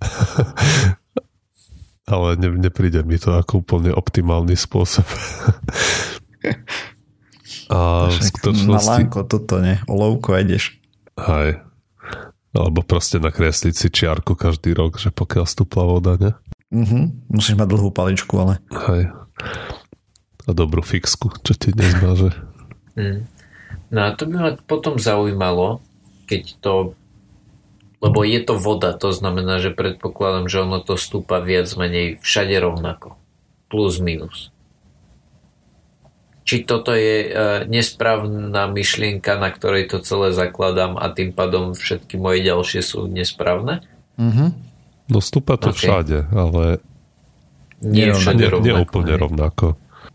Ale 2.09 2.27
ne, 2.37 2.49
nepríde 2.53 3.01
mi 3.01 3.17
to 3.17 3.33
ako 3.33 3.65
úplne 3.65 3.89
optimálny 3.89 4.53
spôsob. 4.53 5.09
A 7.69 8.09
v 8.09 8.21
skutočnosti... 8.21 8.69
Na 8.69 8.81
lánko 8.81 9.25
toto, 9.25 9.61
ne? 9.61 9.81
Olovko 9.89 10.37
ideš. 10.37 10.77
Hej. 11.17 11.61
Alebo 12.53 12.81
proste 12.81 13.21
nakresliť 13.21 13.77
si 13.77 13.87
čiarku 13.93 14.33
každý 14.33 14.73
rok, 14.73 14.97
že 14.97 15.13
pokiaľ 15.13 15.45
stúpla 15.45 15.85
voda, 15.85 16.17
ne? 16.17 16.33
Uh-huh. 16.73 17.13
Musíš 17.29 17.53
mať 17.57 17.69
dlhú 17.69 17.93
paličku, 17.93 18.41
ale... 18.41 18.57
Hej 18.89 19.13
a 20.49 20.51
dobrú 20.57 20.81
fixku, 20.81 21.29
čo 21.45 21.53
ti 21.53 21.69
nezmáže. 21.77 22.33
Hmm. 22.97 23.29
No 23.93 23.99
a 24.05 24.17
to 24.17 24.25
by 24.25 24.35
ma 24.35 24.51
potom 24.57 24.97
zaujímalo, 24.97 25.85
keď 26.25 26.57
to 26.57 26.73
lebo 27.99 28.23
je 28.23 28.39
to 28.39 28.55
voda, 28.55 28.95
to 28.95 29.11
znamená, 29.11 29.59
že 29.59 29.75
predpokladám, 29.75 30.47
že 30.47 30.63
ono 30.63 30.79
to 30.79 30.95
stúpa 30.95 31.43
viac 31.43 31.67
menej 31.75 32.15
všade 32.23 32.55
rovnako. 32.55 33.19
Plus 33.67 33.99
minus. 33.99 34.55
Či 36.47 36.63
toto 36.63 36.95
je 36.95 37.27
e, 37.27 37.29
nesprávna 37.67 38.71
myšlienka, 38.71 39.35
na 39.35 39.51
ktorej 39.51 39.91
to 39.91 39.99
celé 39.99 40.31
zakladám 40.31 40.95
a 40.95 41.11
tým 41.11 41.35
pádom 41.35 41.75
všetky 41.75 42.15
moje 42.17 42.41
ďalšie 42.41 42.81
sú 42.81 43.05
nesprávne? 43.05 43.83
Mm-hmm. 44.15 44.49
No 45.11 45.19
stúpa 45.19 45.59
to 45.59 45.75
okay. 45.75 45.91
všade, 45.91 46.17
ale 46.31 46.79
nie, 47.83 48.09
všade 48.15 48.41
nie, 48.41 48.49
rovnako, 48.49 48.65
nie 48.65 48.75
úplne 48.79 49.13
hej. 49.13 49.21
rovnako. 49.21 49.67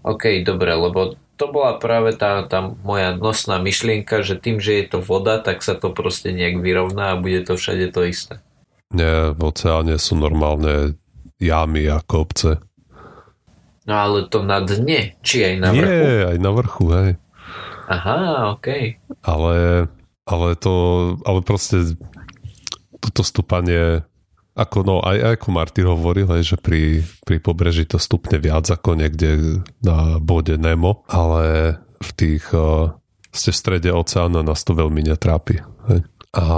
OK, 0.04 0.44
dobre, 0.44 0.76
lebo 0.76 1.16
to 1.40 1.50
bola 1.50 1.80
práve 1.80 2.14
tá, 2.14 2.44
tá 2.46 2.60
moja 2.62 3.16
nosná 3.16 3.58
myšlienka, 3.58 4.20
že 4.20 4.38
tým, 4.38 4.60
že 4.60 4.84
je 4.84 4.84
to 4.94 4.98
voda, 5.00 5.40
tak 5.40 5.64
sa 5.64 5.74
to 5.74 5.90
proste 5.90 6.30
nejak 6.30 6.60
vyrovná 6.60 7.16
a 7.16 7.20
bude 7.20 7.42
to 7.42 7.56
všade 7.56 7.90
to 7.90 8.06
isté. 8.06 8.38
Nie, 8.94 9.34
v 9.34 9.40
oceáne 9.42 9.98
sú 9.98 10.14
normálne 10.14 10.94
jamy 11.42 11.90
a 11.90 11.98
kopce. 12.04 12.62
No 13.84 13.94
ale 13.96 14.30
to 14.30 14.46
na 14.46 14.62
dne, 14.62 15.18
či 15.24 15.42
aj 15.42 15.54
na 15.58 15.68
vrchu? 15.74 15.88
Nie, 15.90 16.14
aj 16.30 16.38
na 16.38 16.50
vrchu, 16.52 16.84
hej. 16.94 17.10
Aha, 17.84 18.20
OK. 18.56 18.68
Ale, 19.24 19.56
ale 20.24 20.48
to, 20.56 20.74
ale 21.26 21.40
proste 21.44 21.96
toto 23.02 23.20
stúpanie 23.20 24.06
ako, 24.54 24.86
no, 24.86 24.96
aj, 25.02 25.38
ako 25.38 25.46
Martin 25.50 25.90
hovoril, 25.90 26.30
že 26.40 26.54
pri, 26.54 27.02
pri 27.26 27.42
pobreží 27.42 27.90
to 27.90 27.98
stupne 27.98 28.38
viac 28.38 28.70
ako 28.70 28.94
niekde 28.94 29.60
na 29.82 30.22
bode 30.22 30.54
Nemo, 30.54 31.02
ale 31.10 31.76
v 31.98 32.10
tých 32.14 32.54
uh, 32.54 32.94
ste 33.34 33.50
v 33.50 33.58
strede 33.58 33.90
oceána 33.90 34.46
nás 34.46 34.62
to 34.62 34.78
veľmi 34.78 35.02
netrápi. 35.02 35.58
Hej. 35.90 36.06
A, 36.34 36.48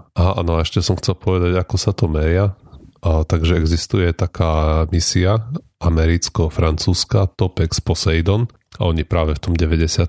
a 0.00 0.40
no, 0.44 0.60
ešte 0.60 0.80
som 0.80 0.96
chcel 0.96 1.16
povedať, 1.16 1.56
ako 1.60 1.76
sa 1.76 1.92
to 1.92 2.08
meria. 2.08 2.56
A, 3.00 3.24
takže 3.24 3.56
existuje 3.56 4.12
taká 4.12 4.84
misia 4.92 5.44
americko-francúzska 5.80 7.32
Topex 7.36 7.80
Poseidon 7.80 8.48
a 8.76 8.88
oni 8.88 9.04
práve 9.08 9.36
v 9.36 9.40
tom 9.40 9.54
93. 9.56 10.08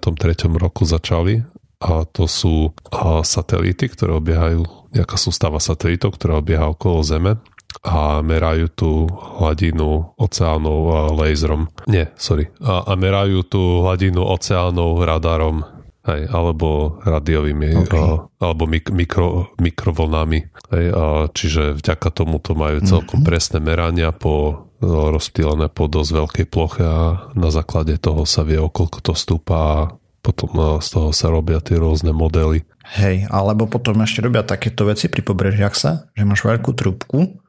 roku 0.60 0.84
začali 0.84 1.44
a 1.80 2.04
to 2.04 2.28
sú 2.28 2.76
a, 2.92 3.24
satelity, 3.24 3.88
ktoré 3.88 4.16
obiehajú 4.16 4.81
nejaká 4.92 5.16
sústava 5.16 5.58
satelitov, 5.64 6.16
ktorá 6.20 6.40
obieha 6.40 6.68
okolo 6.72 7.02
Zeme 7.02 7.40
a 7.82 8.20
merajú 8.22 8.68
tú 8.70 8.92
hladinu 9.40 10.14
oceánov 10.20 11.12
laserom. 11.18 11.72
Nie, 11.88 12.12
sorry. 12.20 12.52
A, 12.62 12.86
a 12.86 12.94
merajú 13.00 13.48
tú 13.48 13.82
hladinu 13.82 14.22
oceánov 14.28 15.02
radarom 15.02 15.64
hej, 16.06 16.30
alebo 16.30 17.00
radiovými 17.02 17.88
okay. 17.88 17.98
a, 17.98 18.28
alebo 18.44 18.64
mik, 18.70 18.92
mikro, 18.94 19.56
mikrovlnami. 19.58 20.40
Hej, 20.70 20.86
a, 20.94 21.04
čiže 21.32 21.74
vďaka 21.80 22.10
tomu 22.14 22.38
to 22.44 22.54
majú 22.54 22.84
celkom 22.86 23.24
mm-hmm. 23.24 23.30
presné 23.30 23.58
merania 23.64 24.12
po 24.14 24.68
rozptýlené 24.82 25.70
po 25.70 25.86
dosť 25.86 26.12
veľkej 26.12 26.46
ploche 26.50 26.82
a 26.82 27.30
na 27.38 27.50
základe 27.54 28.02
toho 28.02 28.26
sa 28.26 28.42
vie, 28.42 28.58
okolko 28.58 28.98
to 29.06 29.14
stúpa 29.14 29.94
potom 30.22 30.80
z 30.80 30.88
toho 30.88 31.10
sa 31.10 31.34
robia 31.34 31.58
tie 31.60 31.82
rôzne 31.82 32.14
modely. 32.14 32.62
Hej, 32.98 33.26
alebo 33.34 33.66
potom 33.66 33.98
ešte 34.06 34.22
robia 34.22 34.46
takéto 34.46 34.86
veci 34.86 35.10
pri 35.10 35.26
pobrežiach 35.26 35.76
sa, 35.76 36.10
že 36.14 36.26
máš 36.26 36.46
veľkú 36.46 36.72
trúbku, 36.78 37.42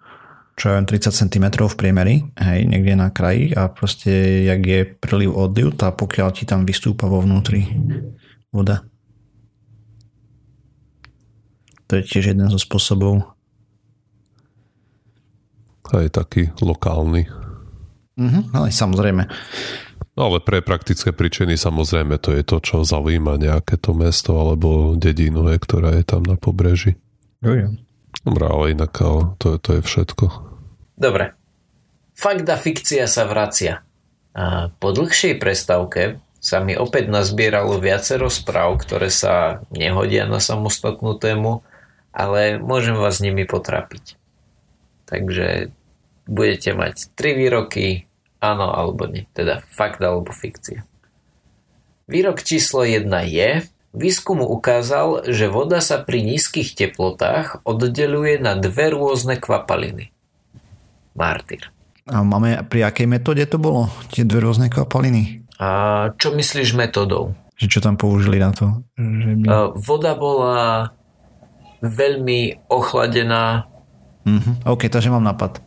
čo 0.57 0.67
je 0.69 0.85
30 0.85 1.13
cm 1.13 1.47
v 1.65 1.77
priemeri, 1.77 2.17
hej, 2.37 2.69
niekde 2.69 2.97
na 2.97 3.09
kraji 3.09 3.57
a 3.57 3.73
proste, 3.73 4.45
jak 4.45 4.61
je 4.65 4.81
príliv 4.85 5.33
odliv, 5.33 5.73
tá 5.77 5.93
pokiaľ 5.93 6.29
ti 6.33 6.45
tam 6.45 6.69
vystúpa 6.69 7.09
vo 7.09 7.25
vnútri 7.25 7.69
voda. 8.53 8.85
To 11.89 12.01
je 12.01 12.09
tiež 12.09 12.33
jeden 12.33 12.49
zo 12.49 12.61
spôsobov. 12.61 13.37
Aj 15.93 16.09
taký 16.09 16.49
lokálny. 16.65 17.29
Mhm, 18.17 18.57
ale 18.57 18.73
samozrejme. 18.73 19.29
No 20.13 20.29
ale 20.29 20.45
pre 20.45 20.61
praktické 20.61 21.09
príčiny 21.09 21.57
samozrejme 21.57 22.21
to 22.21 22.37
je 22.37 22.45
to, 22.45 22.61
čo 22.61 22.85
zaujíma 22.85 23.41
nejaké 23.41 23.81
to 23.81 23.97
mesto 23.97 24.37
alebo 24.37 24.93
dedinu, 24.93 25.49
je, 25.49 25.57
ktorá 25.57 25.97
je 25.97 26.05
tam 26.05 26.21
na 26.29 26.37
pobreží. 26.37 27.01
Jo, 27.41 27.53
jo. 27.57 27.69
Dobre, 28.23 28.45
ale 28.45 28.65
inak 28.77 28.93
to, 29.41 29.57
to 29.59 29.69
je 29.79 29.81
všetko. 29.81 30.25
Dobre. 31.01 31.33
Fakt 32.13 32.45
a 32.47 32.57
fikcia 32.61 33.09
sa 33.09 33.25
vracia. 33.25 33.83
A 34.37 34.69
po 34.69 34.93
dlhšej 34.93 35.41
prestávke 35.41 36.21
sa 36.43 36.61
mi 36.61 36.77
opäť 36.77 37.09
nazbieralo 37.09 37.81
viacero 37.81 38.29
správ, 38.29 38.85
ktoré 38.85 39.09
sa 39.09 39.65
nehodia 39.73 40.29
na 40.29 40.39
samostatnú 40.39 41.17
tému, 41.17 41.65
ale 42.13 42.61
môžem 42.61 42.95
vás 42.95 43.19
s 43.19 43.25
nimi 43.25 43.49
potrapiť. 43.49 44.21
Takže 45.09 45.73
budete 46.29 46.71
mať 46.77 47.11
tri 47.17 47.33
výroky, 47.33 48.07
Áno 48.43 48.75
alebo 48.75 49.07
nie, 49.07 49.31
teda 49.31 49.63
fakt 49.71 50.03
alebo 50.03 50.35
fikcia. 50.35 50.83
Výrok 52.11 52.43
číslo 52.43 52.83
1 52.83 53.07
je, 53.31 53.63
výskum 53.95 54.43
ukázal, 54.43 55.31
že 55.31 55.47
voda 55.47 55.79
sa 55.79 56.03
pri 56.03 56.27
nízkych 56.27 56.75
teplotách 56.75 57.63
oddeluje 57.63 58.43
na 58.43 58.59
dve 58.59 58.91
rôzne 58.91 59.39
kvapaliny. 59.39 60.11
Martyr. 61.15 61.71
A 62.11 62.27
máme, 62.27 62.67
pri 62.67 62.83
akej 62.83 63.07
metóde 63.07 63.47
to 63.47 63.63
bolo? 63.63 63.87
Tie 64.11 64.27
dve 64.27 64.43
rôzne 64.43 64.67
kvapaliny? 64.67 65.47
A 65.63 66.11
čo 66.19 66.35
myslíš 66.35 66.75
metodou? 66.75 67.39
Že 67.55 67.67
čo 67.71 67.79
tam 67.79 67.95
použili 67.95 68.43
na 68.43 68.51
to? 68.51 68.83
Že 68.99 69.31
by... 69.39 69.45
Voda 69.79 70.19
bola 70.19 70.91
veľmi 71.79 72.67
ochladená. 72.67 73.71
Mm-hmm. 74.27 74.67
OK, 74.67 74.91
takže 74.91 75.15
mám 75.15 75.23
nápad 75.23 75.63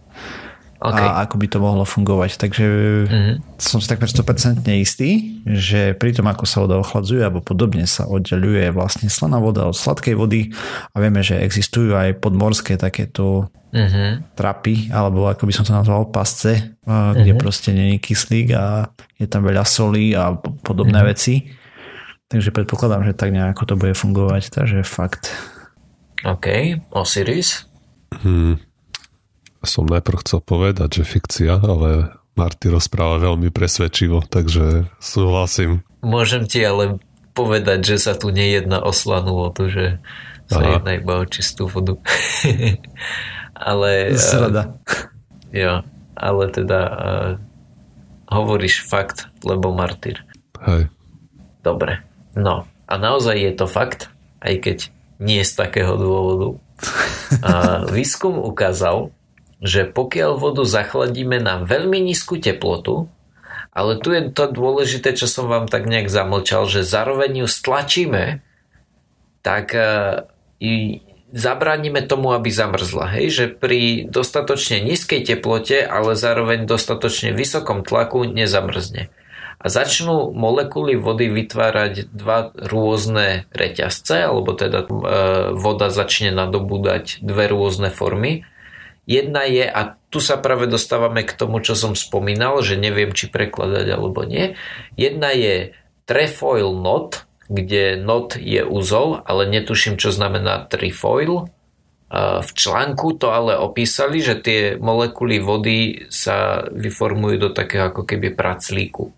okay. 0.80 1.06
a 1.08 1.24
ako 1.26 1.36
by 1.40 1.48
to 1.48 1.58
mohlo 1.64 1.86
fungovať. 1.88 2.38
Takže 2.40 2.64
mm-hmm. 3.08 3.36
som 3.60 3.80
si 3.80 3.88
takmer 3.88 4.10
100% 4.12 4.66
istý, 4.76 5.40
že 5.48 5.96
pri 5.96 6.12
tom, 6.16 6.28
ako 6.28 6.44
sa 6.44 6.64
voda 6.64 6.76
ochladzuje 6.80 7.24
alebo 7.24 7.40
podobne 7.42 7.88
sa 7.88 8.06
oddeluje 8.06 8.70
vlastne 8.76 9.08
slaná 9.08 9.40
voda 9.40 9.68
od 9.68 9.76
sladkej 9.76 10.16
vody 10.16 10.52
a 10.92 10.96
vieme, 11.00 11.24
že 11.24 11.40
existujú 11.40 11.96
aj 11.96 12.20
podmorské 12.20 12.76
takéto 12.76 13.50
mm-hmm. 13.72 14.36
trapy, 14.36 14.92
alebo 14.92 15.28
ako 15.32 15.44
by 15.48 15.54
som 15.54 15.66
to 15.68 15.74
nazval, 15.74 16.08
pasce, 16.12 16.76
kde 16.86 17.34
mm-hmm. 17.34 17.42
proste 17.42 17.72
není 17.72 17.98
kyslík 18.00 18.56
a 18.56 18.92
je 19.16 19.28
tam 19.28 19.48
veľa 19.48 19.64
solí 19.64 20.14
a 20.14 20.36
podobné 20.40 21.00
mm-hmm. 21.00 21.12
veci. 21.12 21.36
Takže 22.26 22.50
predpokladám, 22.50 23.06
že 23.06 23.14
tak 23.14 23.30
nejako 23.30 23.64
to 23.70 23.76
bude 23.78 23.94
fungovať, 23.94 24.50
takže 24.50 24.82
fakt. 24.82 25.30
OK, 26.26 26.82
Osiris? 26.90 27.70
Hmm 28.26 28.58
som 29.66 29.86
najprv 29.90 30.22
chcel 30.22 30.40
povedať, 30.42 31.02
že 31.02 31.04
fikcia, 31.04 31.60
ale 31.60 32.16
Marty 32.36 32.68
rozpráva 32.68 33.18
veľmi 33.20 33.50
presvedčivo, 33.50 34.24
takže 34.26 34.92
súhlasím. 35.00 35.82
Môžem 36.04 36.46
ti 36.46 36.62
ale 36.62 37.00
povedať, 37.36 37.96
že 37.96 37.98
sa 38.00 38.14
tu 38.16 38.32
nejedná 38.32 38.84
o 38.84 38.92
slanú 38.96 39.48
vodu, 39.48 39.68
že 39.68 39.86
sa 40.52 40.62
Aha. 40.62 40.72
jedná 40.78 40.92
iba 41.00 41.14
o 41.20 41.26
čistú 41.26 41.66
vodu. 41.68 41.98
ale... 43.72 44.14
Zrada. 44.14 44.78
Uh, 44.86 45.08
jo, 45.52 45.74
ale 46.16 46.44
teda 46.52 46.80
uh, 46.86 47.32
hovoríš 48.30 48.84
fakt, 48.84 49.32
lebo 49.42 49.72
martyr. 49.72 50.22
Hej. 50.64 50.92
Dobre. 51.64 52.04
No, 52.36 52.68
a 52.86 52.94
naozaj 53.00 53.40
je 53.40 53.54
to 53.56 53.66
fakt, 53.66 54.12
aj 54.44 54.56
keď 54.60 54.78
nie 55.24 55.42
z 55.42 55.56
takého 55.56 55.96
dôvodu. 55.96 56.60
A 57.42 57.52
výskum 57.96 58.38
ukázal, 58.38 59.15
že 59.66 59.90
pokiaľ 59.90 60.38
vodu 60.38 60.62
zachladíme 60.62 61.42
na 61.42 61.66
veľmi 61.66 61.98
nízku 61.98 62.38
teplotu, 62.38 63.10
ale 63.74 63.98
tu 64.00 64.14
je 64.14 64.32
to 64.32 64.48
dôležité, 64.48 65.18
čo 65.18 65.28
som 65.28 65.50
vám 65.50 65.66
tak 65.68 65.90
nejak 65.90 66.08
zamlčal, 66.08 66.70
že 66.70 66.88
zároveň 66.88 67.44
ju 67.44 67.48
stlačíme, 67.50 68.40
tak 69.44 69.76
i 70.64 71.04
zabránime 71.36 72.06
tomu, 72.08 72.32
aby 72.32 72.48
zamrzla. 72.48 73.12
Hej? 73.20 73.26
Že 73.36 73.46
pri 73.60 73.82
dostatočne 74.08 74.80
nízkej 74.80 75.28
teplote, 75.28 75.84
ale 75.84 76.16
zároveň 76.16 76.64
dostatočne 76.64 77.36
vysokom 77.36 77.84
tlaku 77.84 78.24
nezamrzne. 78.24 79.12
A 79.60 79.66
začnú 79.68 80.32
molekuly 80.32 80.96
vody 80.96 81.28
vytvárať 81.28 82.14
dva 82.14 82.54
rôzne 82.56 83.50
reťazce, 83.52 84.30
alebo 84.30 84.54
teda 84.54 84.86
e, 84.86 84.90
voda 85.58 85.90
začne 85.90 86.30
nadobúdať 86.32 87.20
dve 87.26 87.50
rôzne 87.50 87.90
formy 87.90 88.46
Jedna 89.06 89.46
je, 89.46 89.66
a 89.70 90.02
tu 90.10 90.18
sa 90.18 90.42
práve 90.42 90.66
dostávame 90.66 91.22
k 91.22 91.38
tomu, 91.38 91.62
čo 91.62 91.78
som 91.78 91.94
spomínal, 91.94 92.66
že 92.66 92.78
neviem, 92.78 93.14
či 93.14 93.30
prekladať 93.30 93.86
alebo 93.94 94.26
nie. 94.26 94.58
Jedna 94.98 95.30
je 95.30 95.78
trefoil 96.10 96.74
knot, 96.74 97.30
kde 97.46 98.02
knot 98.02 98.42
je 98.42 98.66
úzol, 98.66 99.22
ale 99.22 99.46
netuším, 99.46 100.02
čo 100.02 100.10
znamená 100.10 100.66
trefoil. 100.66 101.54
V 102.16 102.52
článku 102.54 103.18
to 103.18 103.34
ale 103.34 103.58
opísali, 103.58 104.22
že 104.22 104.42
tie 104.42 104.78
molekuly 104.78 105.42
vody 105.42 106.10
sa 106.10 106.66
vyformujú 106.70 107.36
do 107.46 107.50
takého 107.54 107.94
ako 107.94 108.06
keby 108.06 108.34
praclíku. 108.34 109.14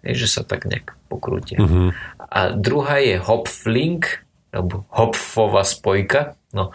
Je, 0.00 0.16
že 0.16 0.26
sa 0.26 0.42
tak 0.46 0.64
nejak 0.64 0.96
pokrútia. 1.12 1.60
Mm-hmm. 1.60 1.88
A 2.30 2.40
druhá 2.56 3.02
je 3.02 3.20
hopflink, 3.20 4.24
alebo 4.50 4.88
hopfová 4.88 5.62
spojka. 5.66 6.38
No, 6.56 6.72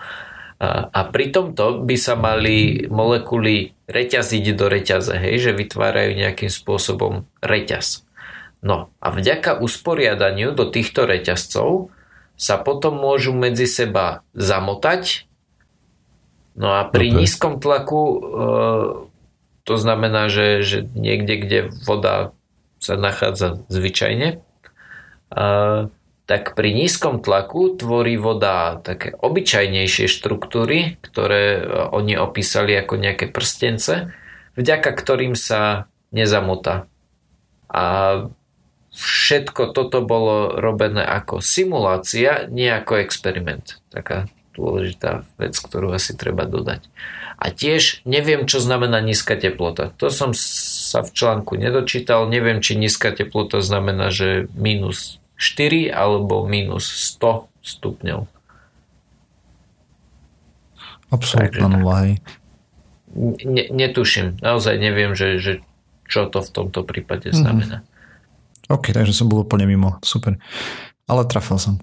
a, 0.62 1.02
pri 1.12 1.36
tomto 1.36 1.84
by 1.84 1.96
sa 2.00 2.16
mali 2.16 2.88
molekuly 2.88 3.76
reťaziť 3.92 4.46
do 4.56 4.66
reťaze, 4.72 5.12
hej, 5.20 5.52
že 5.52 5.52
vytvárajú 5.52 6.16
nejakým 6.16 6.48
spôsobom 6.48 7.28
reťaz. 7.44 8.08
No 8.64 8.90
a 9.04 9.08
vďaka 9.12 9.60
usporiadaniu 9.60 10.56
do 10.56 10.66
týchto 10.66 11.06
reťazcov 11.06 11.92
sa 12.40 12.56
potom 12.58 12.98
môžu 12.98 13.36
medzi 13.36 13.68
seba 13.68 14.24
zamotať. 14.34 15.28
No 16.56 16.72
a 16.72 16.88
pri 16.88 17.12
okay. 17.12 17.18
nízkom 17.20 17.60
tlaku 17.60 18.02
e, 18.02 18.18
to 19.66 19.76
znamená, 19.76 20.32
že, 20.32 20.64
že 20.64 20.88
niekde, 20.96 21.36
kde 21.42 21.60
voda 21.84 22.32
sa 22.80 22.96
nachádza 22.96 23.66
zvyčajne, 23.68 24.40
tak 26.26 26.58
pri 26.58 26.74
nízkom 26.74 27.22
tlaku 27.22 27.78
tvorí 27.78 28.18
voda 28.18 28.82
také 28.82 29.14
obyčajnejšie 29.14 30.10
štruktúry, 30.10 30.98
ktoré 31.06 31.62
oni 31.94 32.18
opísali 32.18 32.74
ako 32.74 32.98
nejaké 32.98 33.30
prstence, 33.30 34.10
vďaka 34.58 34.90
ktorým 34.90 35.38
sa 35.38 35.86
nezamotá. 36.10 36.90
A 37.70 38.26
všetko 38.98 39.70
toto 39.76 40.02
bolo 40.02 40.58
robené 40.58 41.06
ako 41.06 41.46
simulácia, 41.46 42.50
nie 42.50 42.74
ako 42.74 43.06
experiment. 43.06 43.78
Taká 43.94 44.26
dôležitá 44.58 45.28
vec, 45.36 45.54
ktorú 45.60 45.94
asi 45.94 46.16
treba 46.18 46.48
dodať. 46.48 46.88
A 47.36 47.52
tiež 47.52 48.02
neviem, 48.08 48.48
čo 48.48 48.64
znamená 48.64 49.04
nízka 49.04 49.36
teplota. 49.36 49.92
To 50.00 50.08
som 50.08 50.32
sa 50.34 51.04
v 51.04 51.12
článku 51.12 51.60
nedočítal. 51.60 52.26
Neviem, 52.32 52.64
či 52.64 52.80
nízka 52.80 53.12
teplota 53.12 53.60
znamená, 53.60 54.10
že 54.10 54.48
minus 54.56 55.20
4 55.36 55.92
alebo 55.92 56.48
minus 56.48 56.88
100 57.20 57.48
stupňov. 57.62 58.28
Absolutná 61.12 61.68
nula, 61.70 61.96
hej. 62.08 62.14
Ne, 63.46 63.72
netuším. 63.72 64.44
Naozaj 64.44 64.76
neviem, 64.76 65.16
že, 65.16 65.40
že 65.40 65.54
čo 66.06 66.28
to 66.28 66.44
v 66.44 66.50
tomto 66.52 66.84
prípade 66.84 67.32
mhm. 67.32 67.38
znamená. 67.38 67.78
Mm-hmm. 67.82 67.94
OK, 68.66 68.98
takže 68.98 69.14
som 69.14 69.30
bol 69.30 69.46
úplne 69.46 69.70
mimo. 69.70 70.02
Super. 70.02 70.42
Ale 71.06 71.22
trafil 71.30 71.62
som. 71.62 71.78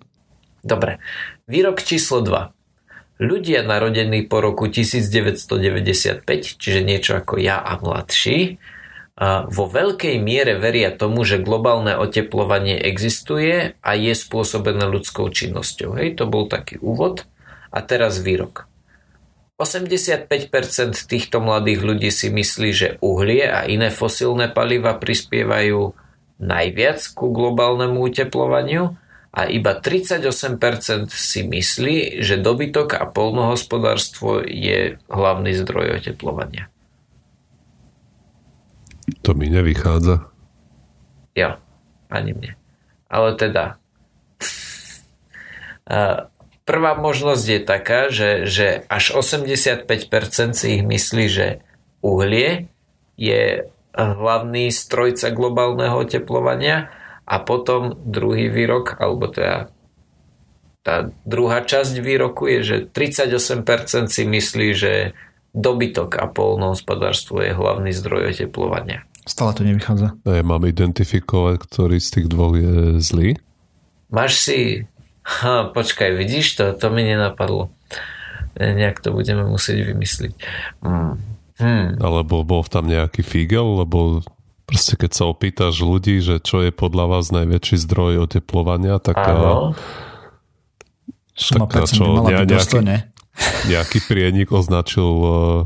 Dobre. 0.66 0.98
Výrok 1.46 1.78
číslo 1.82 2.22
2. 2.22 3.22
Ľudia 3.22 3.62
narodení 3.62 4.26
po 4.26 4.42
roku 4.42 4.66
1995, 4.66 6.26
čiže 6.58 6.80
niečo 6.82 7.22
ako 7.22 7.38
ja 7.38 7.62
a 7.62 7.78
mladší, 7.78 8.58
vo 9.52 9.64
veľkej 9.68 10.16
miere 10.24 10.56
veria 10.56 10.88
tomu, 10.88 11.22
že 11.28 11.36
globálne 11.42 12.00
oteplovanie 12.00 12.80
existuje 12.80 13.76
a 13.76 13.90
je 13.92 14.12
spôsobené 14.16 14.88
ľudskou 14.88 15.28
činnosťou. 15.28 16.00
Hej, 16.00 16.16
to 16.16 16.24
bol 16.24 16.48
taký 16.48 16.80
úvod. 16.80 17.28
A 17.72 17.80
teraz 17.84 18.20
výrok. 18.20 18.68
85% 19.60 20.28
týchto 21.06 21.38
mladých 21.38 21.80
ľudí 21.84 22.10
si 22.10 22.32
myslí, 22.32 22.70
že 22.72 22.88
uhlie 23.04 23.46
a 23.46 23.68
iné 23.68 23.92
fosílne 23.92 24.50
paliva 24.50 24.96
prispievajú 24.96 25.92
najviac 26.42 26.98
ku 27.14 27.30
globálnemu 27.30 28.00
uteplovaniu 28.00 28.96
a 29.32 29.48
iba 29.48 29.72
38% 29.78 31.12
si 31.12 31.40
myslí, 31.46 32.20
že 32.20 32.40
dobytok 32.40 32.96
a 32.98 33.06
polnohospodárstvo 33.06 34.42
je 34.44 34.98
hlavný 35.06 35.52
zdroj 35.56 36.02
oteplovania. 36.02 36.71
To 39.20 39.36
mi 39.36 39.52
nevychádza. 39.52 40.32
Jo, 41.36 41.60
ani 42.08 42.32
mne. 42.32 42.56
Ale 43.12 43.36
teda, 43.36 43.76
prvá 46.68 46.92
možnosť 46.96 47.44
je 47.44 47.60
taká, 47.60 48.00
že, 48.08 48.48
že 48.48 48.88
až 48.88 49.20
85% 49.20 49.84
si 50.56 50.80
ich 50.80 50.84
myslí, 50.84 51.24
že 51.28 51.60
uhlie 52.00 52.72
je 53.20 53.68
hlavný 53.92 54.72
strojca 54.72 55.28
globálneho 55.28 56.00
oteplovania 56.00 56.88
a 57.28 57.36
potom 57.44 57.92
druhý 58.08 58.48
výrok, 58.48 58.96
alebo 58.96 59.28
teda 59.28 59.68
tá 60.82 61.14
druhá 61.22 61.62
časť 61.62 62.02
výroku 62.02 62.50
je, 62.50 62.60
že 62.66 62.76
38% 62.90 64.10
si 64.10 64.22
myslí, 64.26 64.68
že 64.74 65.14
dobytok 65.52 66.16
a 66.16 66.28
polnohospodárstvo 66.28 67.44
je 67.44 67.52
hlavný 67.52 67.92
zdroj 67.92 68.32
oteplovania. 68.32 69.04
Stále 69.22 69.54
to 69.54 69.62
nevychádza. 69.62 70.18
Ja 70.26 70.42
mám 70.42 70.66
identifikovať, 70.66 71.62
ktorý 71.62 71.96
z 72.02 72.08
tých 72.18 72.26
dvoch 72.26 72.58
je 72.58 72.98
zlý? 72.98 73.38
Máš 74.10 74.40
si... 74.40 74.58
Ha, 75.22 75.70
počkaj, 75.70 76.18
vidíš 76.18 76.58
to? 76.58 76.64
To 76.74 76.90
mi 76.90 77.06
nenapadlo. 77.06 77.70
Nejak 78.58 78.98
to 78.98 79.14
budeme 79.14 79.46
musieť 79.46 79.94
vymysliť. 79.94 80.34
Hmm. 80.82 81.14
Hmm. 81.62 81.94
Alebo 82.02 82.42
bol 82.42 82.66
tam 82.66 82.90
nejaký 82.90 83.22
figel, 83.22 83.86
lebo 83.86 84.26
proste 84.66 84.98
keď 84.98 85.10
sa 85.14 85.30
opýtaš 85.30 85.78
ľudí, 85.78 86.18
že 86.18 86.42
čo 86.42 86.58
je 86.66 86.74
podľa 86.74 87.06
vás 87.06 87.30
najväčší 87.30 87.76
zdroj 87.86 88.26
oteplovania, 88.26 88.98
tak... 88.98 89.14
Áno. 89.14 89.78
Suma 91.38 91.70
tak 91.70 91.86
čo, 91.86 92.26
ne, 92.26 92.42
nejaký, 92.42 92.82
nejaký 93.66 94.04
prienik 94.04 94.52
označil, 94.52 95.08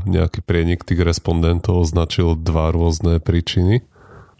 nejaký 0.07 0.41
prienik 0.43 0.87
tých 0.87 1.01
respondentov 1.03 1.83
označil 1.83 2.37
dva 2.39 2.71
rôzne 2.71 3.19
príčiny. 3.19 3.83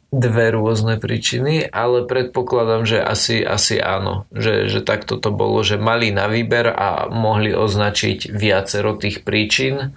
Dve 0.08 0.56
rôzne 0.56 0.96
príčiny, 0.96 1.68
ale 1.68 2.08
predpokladám, 2.08 2.88
že 2.88 3.04
asi, 3.04 3.44
asi 3.44 3.76
áno. 3.76 4.24
Že, 4.32 4.72
že 4.72 4.80
takto 4.80 5.20
to 5.20 5.36
bolo, 5.36 5.60
že 5.68 5.76
mali 5.76 6.16
na 6.16 6.32
výber 6.32 6.72
a 6.72 7.12
mohli 7.12 7.52
označiť 7.52 8.32
viacero 8.32 8.96
tých 8.96 9.28
príčin 9.28 9.92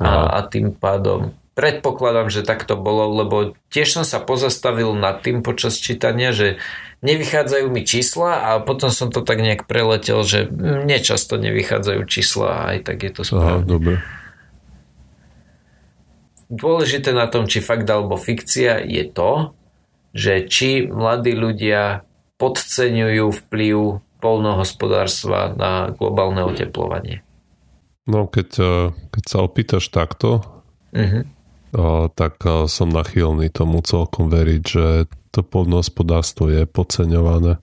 a, 0.00 0.40
a 0.40 0.48
tým 0.48 0.72
pádom 0.72 1.36
predpokladám, 1.52 2.32
že 2.32 2.42
tak 2.42 2.64
to 2.64 2.80
bolo, 2.80 3.12
lebo 3.12 3.36
tiež 3.68 4.00
som 4.00 4.04
sa 4.08 4.24
pozastavil 4.24 4.96
nad 4.96 5.20
tým 5.20 5.44
počas 5.44 5.76
čítania, 5.76 6.32
že 6.32 6.56
nevychádzajú 7.02 7.66
mi 7.68 7.82
čísla 7.82 8.30
a 8.46 8.50
potom 8.62 8.88
som 8.94 9.10
to 9.10 9.26
tak 9.26 9.42
nejak 9.42 9.66
preletel, 9.66 10.22
že 10.22 10.46
nečasto 10.86 11.36
nevychádzajú 11.36 12.00
čísla 12.06 12.48
a 12.48 12.60
aj 12.74 12.78
tak 12.86 12.98
je 13.02 13.10
to 13.10 13.22
správne. 13.26 13.66
Aha, 13.66 13.68
dobre. 13.68 13.94
Dôležité 16.52 17.10
na 17.10 17.26
tom, 17.26 17.50
či 17.50 17.58
fakt 17.58 17.88
alebo 17.90 18.14
fikcia 18.14 18.78
je 18.86 19.04
to, 19.10 19.56
že 20.14 20.46
či 20.46 20.86
mladí 20.86 21.32
ľudia 21.34 22.06
podceňujú 22.38 23.26
vplyv 23.46 23.76
polnohospodárstva 24.22 25.50
na 25.58 25.90
globálne 25.90 26.46
oteplovanie. 26.46 27.26
No 28.06 28.30
keď, 28.30 28.48
eh, 28.62 28.70
keď 29.10 29.24
sa 29.26 29.38
opýtaš 29.42 29.90
takto, 29.90 30.42
uh-huh. 30.94 31.26
tak 32.14 32.34
eh, 32.46 32.66
som 32.70 32.92
nachylný 32.92 33.50
tomu 33.50 33.82
celkom 33.82 34.30
veriť, 34.30 34.62
že 34.62 34.86
to 35.32 35.40
poľnohospodárstvo 35.40 36.52
je 36.52 36.68
podceňované. 36.68 37.58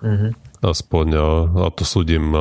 Uh-huh. 0.00 0.32
Aspoň, 0.64 1.06
a 1.52 1.68
to 1.70 1.84
súdim 1.84 2.32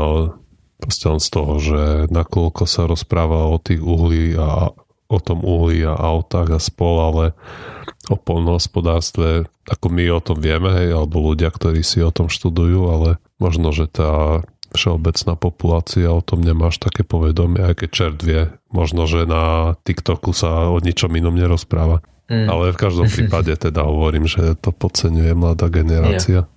proste 0.79 1.05
len 1.11 1.19
z 1.19 1.29
toho, 1.31 1.53
že 1.59 1.81
nakoľko 2.11 2.63
sa 2.67 2.87
rozpráva 2.87 3.51
o 3.51 3.59
tých 3.59 3.83
uhlí 3.83 4.35
a 4.39 4.71
o 5.07 5.19
tom 5.19 5.43
uhlí 5.43 5.83
a 5.83 5.93
autách 5.93 6.49
a 6.55 6.59
spol, 6.59 6.99
ale 6.99 7.25
o 8.11 8.15
poľnohospodárstve, 8.19 9.47
ako 9.67 9.87
my 9.87 10.03
o 10.11 10.19
tom 10.19 10.39
vieme, 10.43 10.71
hej, 10.75 10.95
alebo 10.95 11.23
ľudia, 11.23 11.51
ktorí 11.51 11.83
si 11.83 12.03
o 12.03 12.11
tom 12.11 12.27
študujú, 12.27 12.81
ale 12.91 13.09
možno, 13.39 13.71
že 13.71 13.87
tá 13.87 14.43
všeobecná 14.73 15.37
populácia 15.37 16.09
o 16.09 16.19
tom 16.19 16.41
nemáš 16.41 16.81
také 16.81 17.05
povedomie, 17.05 17.61
aj 17.61 17.85
keď 17.85 17.89
čert 17.93 18.19
vie, 18.25 18.49
možno, 18.73 19.05
že 19.05 19.29
na 19.29 19.77
TikToku 19.85 20.33
sa 20.33 20.67
o 20.73 20.81
ničom 20.81 21.13
inom 21.13 21.37
nerozpráva. 21.37 22.01
Mm. 22.33 22.47
Ale 22.49 22.73
v 22.73 22.81
každom 22.81 23.07
prípade 23.13 23.53
teda 23.53 23.85
hovorím, 23.85 24.25
že 24.25 24.57
to 24.57 24.73
podceňuje 24.73 25.37
mladá 25.37 25.69
generácia. 25.69 26.49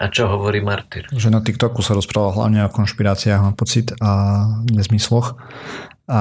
A 0.00 0.08
čo 0.08 0.32
hovorí 0.32 0.64
Martyr? 0.64 1.04
Že 1.12 1.28
na 1.28 1.44
TikToku 1.44 1.84
sa 1.84 1.92
rozpráva 1.92 2.32
hlavne 2.32 2.64
o 2.64 2.72
konšpiráciách, 2.72 3.44
mám 3.44 3.52
pocit, 3.52 3.92
a 4.00 4.48
nezmysloch. 4.72 5.36
A 6.08 6.20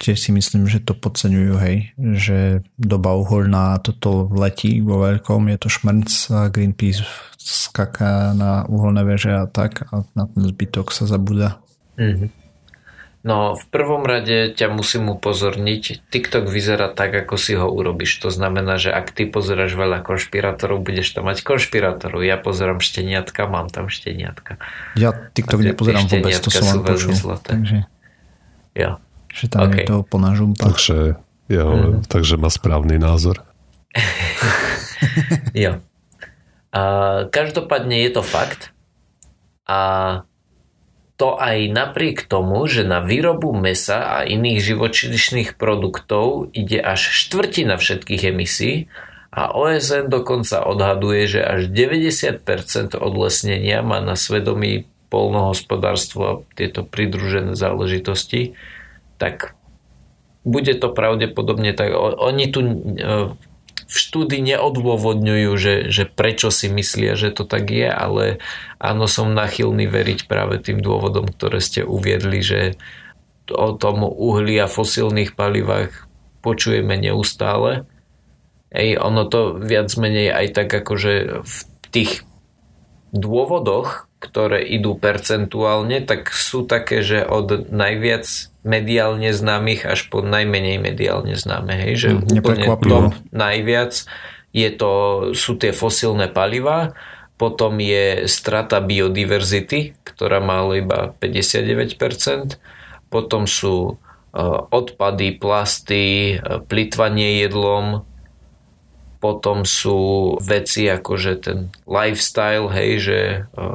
tiež 0.00 0.16
si 0.16 0.30
myslím, 0.32 0.64
že 0.66 0.80
to 0.80 0.96
podceňujú, 0.96 1.54
hej, 1.60 1.76
že 2.16 2.64
doba 2.80 3.12
uholná 3.12 3.76
toto 3.84 4.32
letí 4.32 4.80
vo 4.80 5.04
veľkom, 5.04 5.52
je 5.52 5.58
to 5.60 5.68
šmrnc 5.68 6.10
a 6.32 6.48
Greenpeace 6.48 7.04
skaká 7.44 8.32
na 8.32 8.64
uholné 8.66 9.04
veže 9.04 9.36
a 9.36 9.44
tak 9.44 9.84
a 9.92 10.08
na 10.16 10.24
ten 10.24 10.42
zbytok 10.48 10.88
sa 10.88 11.04
zabúda. 11.04 11.60
Mm-hmm. 12.00 12.43
No, 13.24 13.56
v 13.56 13.64
prvom 13.72 14.04
rade 14.04 14.52
ťa 14.52 14.68
musím 14.68 15.08
upozorniť, 15.08 16.12
TikTok 16.12 16.44
vyzerá 16.44 16.92
tak, 16.92 17.24
ako 17.24 17.40
si 17.40 17.56
ho 17.56 17.72
urobíš. 17.72 18.20
To 18.20 18.28
znamená, 18.28 18.76
že 18.76 18.92
ak 18.92 19.16
ty 19.16 19.24
pozeráš 19.24 19.72
veľa 19.80 20.04
konšpirátorov, 20.04 20.84
budeš 20.84 21.16
tam 21.16 21.32
mať 21.32 21.40
konšpirátorov. 21.40 22.20
Ja 22.20 22.36
pozerám 22.36 22.84
šteniatka, 22.84 23.48
mám 23.48 23.72
tam 23.72 23.88
šteniatka. 23.88 24.60
Ja 25.00 25.16
TikTok 25.32 25.64
nepozerám 25.64 26.04
vôbec, 26.04 26.36
to 26.36 26.52
som 26.52 26.68
len 26.68 26.84
počul. 26.84 27.16
Takže... 27.40 27.88
Ja. 28.76 29.00
Že 29.32 29.44
tam 29.48 29.72
okay. 29.72 29.82
je 29.82 29.88
to 29.88 29.96
plná 30.04 30.30
žumpa. 30.36 30.60
Takže, 30.60 31.16
ja, 31.48 31.64
mm-hmm. 31.64 32.04
takže 32.04 32.36
má 32.36 32.52
správny 32.52 33.00
názor. 33.00 33.40
jo. 35.56 35.80
A 36.76 36.82
každopádne 37.32 38.04
je 38.04 38.10
to 38.12 38.20
fakt 38.20 38.74
a 39.64 39.80
to 41.14 41.38
aj 41.38 41.70
napriek 41.70 42.26
tomu, 42.26 42.66
že 42.66 42.82
na 42.82 42.98
výrobu 42.98 43.54
mesa 43.54 44.18
a 44.18 44.26
iných 44.26 44.58
živočíšnych 44.58 45.54
produktov 45.54 46.50
ide 46.50 46.82
až 46.82 47.06
štvrtina 47.14 47.78
všetkých 47.78 48.34
emisí 48.34 48.90
a 49.30 49.54
OSN 49.54 50.10
dokonca 50.10 50.66
odhaduje, 50.66 51.38
že 51.38 51.40
až 51.42 51.70
90% 51.70 52.98
odlesnenia 52.98 53.82
má 53.86 54.02
na 54.02 54.18
svedomí 54.18 54.90
polnohospodárstvo 55.10 56.22
a 56.26 56.40
tieto 56.58 56.82
pridružené 56.82 57.54
záležitosti, 57.54 58.58
tak 59.18 59.54
bude 60.42 60.74
to 60.74 60.90
pravdepodobne 60.90 61.70
tak. 61.78 61.94
Oni 61.98 62.50
tu 62.50 62.60
e, 62.62 62.74
v 63.94 63.96
štúdii 64.02 64.42
neodôvodňujú, 64.42 65.50
že, 65.54 65.74
že 65.94 66.02
prečo 66.10 66.50
si 66.50 66.66
myslia, 66.66 67.14
že 67.14 67.30
to 67.30 67.46
tak 67.46 67.70
je, 67.70 67.86
ale 67.86 68.42
áno, 68.82 69.06
som 69.06 69.30
nachylný 69.30 69.86
veriť 69.86 70.26
práve 70.26 70.58
tým 70.58 70.82
dôvodom, 70.82 71.30
ktoré 71.30 71.62
ste 71.62 71.86
uviedli, 71.86 72.42
že 72.42 72.60
o 73.54 73.70
tom 73.78 74.02
uhli 74.02 74.58
a 74.58 74.66
fosílnych 74.66 75.38
palivách 75.38 76.10
počujeme 76.42 76.98
neustále. 76.98 77.86
Ej, 78.74 78.98
ono 78.98 79.30
to 79.30 79.62
viac 79.62 79.94
menej 79.94 80.34
aj 80.34 80.46
tak 80.50 80.68
akože 80.74 81.46
v 81.46 81.56
tých 81.94 82.26
dôvodoch, 83.14 84.10
ktoré 84.18 84.66
idú 84.66 84.98
percentuálne, 84.98 86.02
tak 86.02 86.34
sú 86.34 86.66
také, 86.66 87.06
že 87.06 87.22
od 87.22 87.70
najviac 87.70 88.26
mediálne 88.64 89.30
známych 89.30 89.84
až 89.84 90.08
po 90.08 90.24
najmenej 90.24 90.80
mediálne 90.80 91.36
známe. 91.36 91.76
Hej? 91.76 91.92
Že 92.00 92.08
mm, 92.16 92.20
úplne 92.40 92.66
top 92.80 93.12
najviac 93.30 93.92
je 94.56 94.68
to, 94.72 94.92
sú 95.36 95.60
tie 95.60 95.70
fosílne 95.76 96.32
paliva, 96.32 96.96
potom 97.36 97.76
je 97.82 98.30
strata 98.30 98.78
biodiverzity, 98.78 99.98
ktorá 100.06 100.38
má 100.38 100.64
iba 100.72 101.12
59%, 101.18 102.56
potom 103.10 103.44
sú 103.50 103.76
e, 103.90 103.94
odpady, 104.70 105.36
plasty, 105.42 106.38
e, 106.38 106.62
plitvanie 106.64 107.42
jedlom, 107.42 108.06
potom 109.18 109.66
sú 109.66 110.36
veci 110.38 110.86
ako 110.86 111.12
že 111.18 111.32
ten 111.42 111.58
lifestyle, 111.90 112.70
hej, 112.70 112.90
že 113.02 113.20
e, 113.42 113.68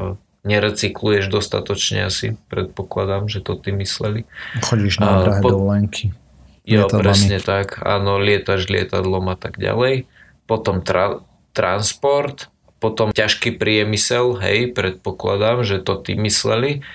nerecykluješ 0.47 1.27
dostatočne 1.27 2.07
asi, 2.07 2.39
predpokladám, 2.47 3.27
že 3.27 3.43
to 3.43 3.59
ty 3.59 3.75
mysleli. 3.75 4.23
Chodíš 4.63 5.03
na 5.03 5.23
drahé 5.23 5.41
po... 5.43 5.51
dovolenky. 5.51 6.15
Jo, 6.63 6.85
presne 6.85 7.41
tak, 7.41 7.81
áno, 7.81 8.21
lietaš 8.21 8.69
lietadlom 8.69 9.33
a 9.33 9.35
tak 9.35 9.57
ďalej. 9.57 10.05
Potom 10.45 10.85
tra- 10.85 11.25
transport, 11.51 12.47
potom 12.77 13.09
ťažký 13.09 13.57
priemysel, 13.57 14.37
hej, 14.37 14.71
predpokladám, 14.71 15.65
že 15.65 15.81
to 15.81 15.97
ty 15.97 16.13
mysleli. 16.15 16.85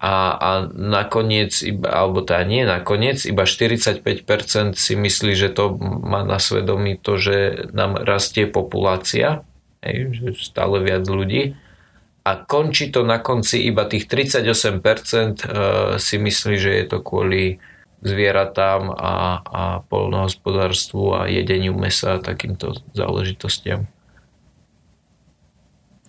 A, 0.00 0.32
a 0.32 0.50
nakoniec, 0.72 1.60
iba, 1.60 1.92
alebo 1.92 2.24
teda 2.24 2.42
nie 2.48 2.64
nakoniec, 2.64 3.20
iba 3.28 3.44
45% 3.44 4.00
si 4.72 4.96
myslí, 4.96 5.32
že 5.36 5.52
to 5.52 5.76
má 5.80 6.24
na 6.24 6.40
svedomí 6.40 6.96
to, 6.96 7.20
že 7.20 7.68
nám 7.76 8.00
rastie 8.00 8.48
populácia, 8.48 9.44
hej, 9.84 10.16
že 10.16 10.28
stále 10.40 10.80
viac 10.80 11.04
ľudí 11.04 11.54
a 12.20 12.30
končí 12.44 12.92
to 12.92 13.00
na 13.00 13.16
konci 13.18 13.64
iba 13.64 13.88
tých 13.88 14.04
38% 14.04 14.80
eh, 14.80 15.54
si 15.96 16.16
myslí, 16.20 16.54
že 16.60 16.70
je 16.70 16.84
to 16.88 16.98
kvôli 17.00 17.58
zvieratám 18.00 18.96
a, 18.96 19.14
a 19.44 19.62
polnohospodárstvu 19.92 21.20
a 21.20 21.20
jedeniu 21.28 21.76
mesa 21.76 22.16
a 22.16 22.22
takýmto 22.24 22.72
záležitostiam. 22.96 23.84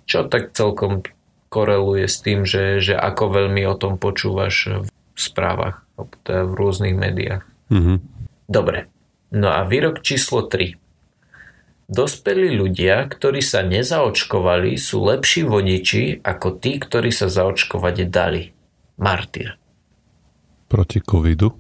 Čo 0.08 0.28
tak 0.28 0.56
celkom 0.56 1.04
koreluje 1.52 2.08
s 2.08 2.24
tým, 2.24 2.48
že, 2.48 2.80
že 2.80 2.96
ako 2.96 3.44
veľmi 3.44 3.68
o 3.68 3.76
tom 3.76 4.00
počúvaš 4.00 4.88
v 4.88 5.20
správach, 5.20 5.84
teda 6.24 6.48
v 6.48 6.54
rôznych 6.56 6.96
médiách. 6.96 7.44
Mm-hmm. 7.68 7.98
Dobre. 8.48 8.88
No 9.36 9.52
a 9.52 9.68
výrok 9.68 10.00
číslo 10.00 10.48
3. 10.48 10.81
Dospelí 11.92 12.56
ľudia, 12.56 13.04
ktorí 13.04 13.44
sa 13.44 13.68
nezaočkovali, 13.68 14.80
sú 14.80 15.04
lepší 15.12 15.44
vodiči 15.44 16.24
ako 16.24 16.56
tí, 16.56 16.80
ktorí 16.80 17.12
sa 17.12 17.28
zaočkovať 17.28 18.08
dali. 18.08 18.56
Martyr. 18.96 19.60
Proti 20.72 21.04
covidu? 21.04 21.52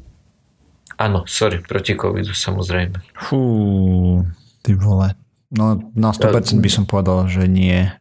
Áno, 0.96 1.28
sorry, 1.28 1.60
proti 1.60 2.00
covidu 2.00 2.32
samozrejme. 2.32 2.96
Fú, 3.28 4.24
ty 4.64 4.72
vole. 4.72 5.20
No 5.52 5.92
na 6.00 6.16
100% 6.16 6.64
by 6.64 6.70
som 6.72 6.88
povedal, 6.88 7.28
že 7.28 7.52
nie. 7.52 7.92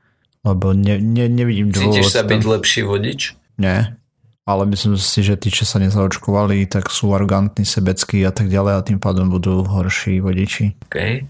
Lebo 0.47 0.71
ne, 0.71 1.03
ne, 1.03 1.27
nevidím 1.27 1.75
dôvod. 1.75 1.99
Cítiš 1.99 2.15
sa 2.15 2.23
byť 2.23 2.43
lepší 2.47 2.87
vodič? 2.87 3.35
Nie. 3.59 3.99
Ale 4.47 4.71
myslím 4.71 4.95
si, 4.95 5.27
že 5.27 5.35
tí, 5.35 5.51
čo 5.51 5.67
sa 5.67 5.83
nezaočkovali, 5.83 6.63
tak 6.71 6.95
sú 6.95 7.11
arrogantní, 7.11 7.67
sebeckí 7.67 8.23
a 8.23 8.31
tak 8.31 8.47
ďalej 8.47 8.73
a 8.79 8.87
tým 8.87 9.03
pádom 9.03 9.35
budú 9.35 9.67
horší 9.67 10.23
vodiči. 10.23 10.79
Okay. 10.87 11.27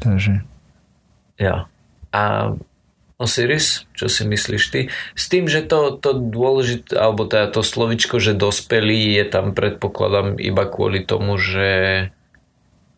Takže... 0.00 0.44
Ja. 1.40 1.68
A 2.12 2.52
Osiris, 3.20 3.84
čo 3.92 4.08
si 4.08 4.24
myslíš 4.24 4.64
ty? 4.72 4.80
S 5.12 5.28
tým, 5.28 5.44
že 5.44 5.60
to, 5.60 5.92
to 6.00 6.16
dôležité, 6.16 6.96
alebo 6.96 7.28
teda 7.28 7.52
to 7.52 7.60
slovičko, 7.60 8.16
že 8.16 8.32
dospelý 8.32 9.20
je 9.20 9.24
tam 9.28 9.52
predpokladám 9.52 10.40
iba 10.40 10.64
kvôli 10.64 11.04
tomu, 11.04 11.36
že, 11.36 12.08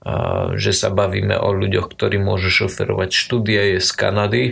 a, 0.06 0.54
že 0.54 0.70
sa 0.70 0.94
bavíme 0.94 1.34
o 1.34 1.50
ľuďoch, 1.50 1.90
ktorí 1.90 2.22
môžu 2.22 2.54
šoferovať. 2.54 3.10
Štúdia 3.10 3.74
je 3.74 3.78
z 3.82 3.90
Kanady, 3.90 4.44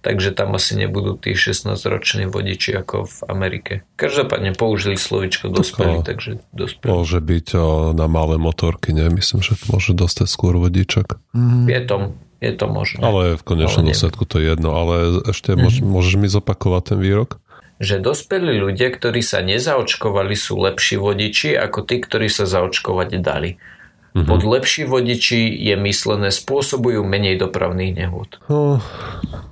takže 0.00 0.32
tam 0.32 0.56
asi 0.56 0.76
nebudú 0.76 1.16
tí 1.20 1.36
16-roční 1.36 2.28
vodiči 2.28 2.76
ako 2.80 3.04
v 3.04 3.18
Amerike. 3.28 3.72
Každopádne 4.00 4.56
použili 4.56 4.96
slovičko 4.96 5.52
dospelý, 5.52 6.00
tak, 6.00 6.16
takže 6.16 6.30
dospelý. 6.56 6.88
Môže 6.88 7.18
byť 7.20 7.46
o, 7.56 7.66
na 7.92 8.08
malé 8.08 8.40
motorky, 8.40 8.96
nie? 8.96 9.06
Myslím, 9.12 9.44
že 9.44 9.60
môže 9.68 9.92
dostať 9.92 10.26
skôr 10.26 10.56
vodičak. 10.56 11.20
Mm. 11.36 11.68
Je 11.68 11.80
to, 11.84 11.96
je 12.40 12.52
to 12.56 12.66
možné. 12.66 13.00
Ale 13.04 13.22
v 13.36 13.42
konečnom 13.44 13.84
dôsledku 13.84 14.24
to 14.24 14.40
je 14.40 14.56
jedno. 14.56 14.72
Ale 14.72 15.24
ešte 15.28 15.52
mm. 15.52 15.84
môžeš 15.84 16.14
mi 16.16 16.28
zopakovať 16.32 16.96
ten 16.96 16.98
výrok? 16.98 17.38
Že 17.80 18.04
dospelí 18.04 18.60
ľudia, 18.60 18.92
ktorí 18.92 19.24
sa 19.24 19.40
nezaočkovali, 19.40 20.36
sú 20.36 20.60
lepší 20.60 21.00
vodiči 21.00 21.56
ako 21.56 21.88
tí, 21.88 21.96
ktorí 22.00 22.28
sa 22.28 22.44
zaočkovať 22.44 23.08
dali. 23.24 23.56
Mm-hmm. 24.10 24.26
Pod 24.26 24.42
lepší 24.42 24.90
vodiči 24.90 25.54
je 25.70 25.74
myslené 25.78 26.34
spôsobujú 26.34 27.06
menej 27.06 27.38
dopravných 27.38 27.94
nehôd. 27.94 28.42
No, 28.50 28.82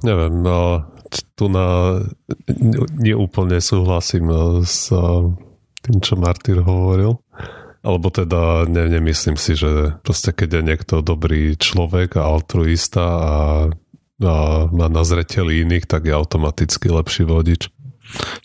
neviem, 0.03 0.35
no, 0.43 0.85
tu 1.39 1.49
na 1.49 2.01
neúplne 2.99 3.63
súhlasím 3.63 4.29
no, 4.29 4.61
s 4.63 4.93
tým, 5.83 5.99
čo 6.03 6.19
Martyr 6.19 6.61
hovoril. 6.61 7.17
Alebo 7.87 8.11
teda 8.11 8.67
ne, 8.67 8.91
nemyslím 8.91 9.39
si, 9.39 9.55
že 9.55 9.97
proste 10.03 10.35
keď 10.35 10.61
je 10.61 10.63
niekto 10.67 10.95
dobrý 11.01 11.55
človek 11.55 12.19
a 12.19 12.27
altruista 12.27 13.05
a, 13.07 13.37
a 14.21 14.35
má 14.69 14.87
na 14.91 15.03
zreteli 15.07 15.63
iných, 15.63 15.87
tak 15.87 16.11
je 16.11 16.13
automaticky 16.13 16.91
lepší 16.91 17.25
vodič. 17.25 17.71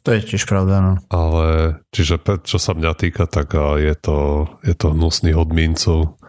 To 0.03 0.11
je 0.11 0.21
tiež 0.21 0.43
pravda, 0.43 0.83
no. 0.83 0.93
Ale, 1.07 1.79
čiže 1.95 2.19
čo 2.43 2.59
sa 2.59 2.75
mňa 2.75 2.91
týka, 2.99 3.25
tak 3.25 3.55
je 3.79 3.95
to, 3.95 4.47
je 4.61 4.75
to 4.75 4.91
hnusný 4.91 5.31
odmíncov. 5.33 6.19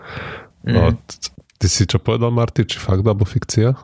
Mm. 0.65 0.75
A 0.79 0.83
ty 1.59 1.67
si 1.67 1.85
čo 1.85 1.99
povedal, 2.01 2.31
Marty, 2.31 2.65
či 2.65 2.79
fakt 2.79 3.05
alebo 3.05 3.27
fikcia? 3.27 3.75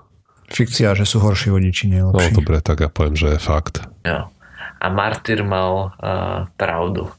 Fikcia, 0.51 0.99
že 0.99 1.07
sú 1.07 1.23
horší 1.23 1.55
vodiči, 1.55 1.87
nie 1.87 2.03
No 2.03 2.13
dobre, 2.13 2.59
tak 2.59 2.83
ja 2.83 2.91
poviem, 2.91 3.15
že 3.15 3.39
je 3.39 3.41
fakt. 3.41 3.87
No. 4.03 4.35
A 4.81 4.87
Martyr 4.91 5.47
mal 5.47 5.95
uh, 5.95 6.51
pravdu. 6.59 7.13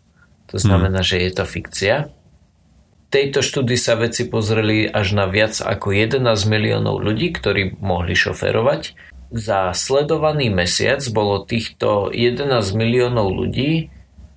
To 0.52 0.58
znamená, 0.60 1.00
mm. 1.02 1.08
že 1.08 1.16
je 1.24 1.32
to 1.32 1.44
fikcia. 1.48 1.96
V 2.12 3.10
tejto 3.12 3.40
štúdii 3.44 3.80
sa 3.80 3.96
veci 3.96 4.28
pozreli 4.28 4.88
až 4.88 5.16
na 5.16 5.28
viac 5.28 5.56
ako 5.60 5.96
11 5.96 6.24
miliónov 6.48 7.00
ľudí, 7.00 7.32
ktorí 7.32 7.80
mohli 7.80 8.16
šoferovať 8.16 9.12
za 9.32 9.72
sledovaný 9.72 10.52
mesiac 10.52 11.00
bolo 11.08 11.40
týchto 11.48 12.12
11 12.12 12.52
miliónov 12.76 13.32
ľudí 13.32 13.88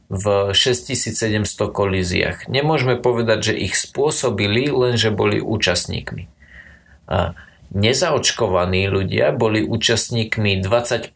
v 0.06 0.24
6700 0.54 1.50
kolíziách. 1.74 2.46
Nemôžeme 2.46 2.94
povedať, 3.02 3.50
že 3.50 3.54
ich 3.58 3.74
spôsobili, 3.74 4.70
lenže 4.70 5.10
boli 5.10 5.42
účastníkmi. 5.42 6.30
A 7.10 7.34
nezaočkovaní 7.72 8.90
ľudia 8.90 9.32
boli 9.32 9.64
účastníkmi 9.64 10.60
25% 10.60 11.08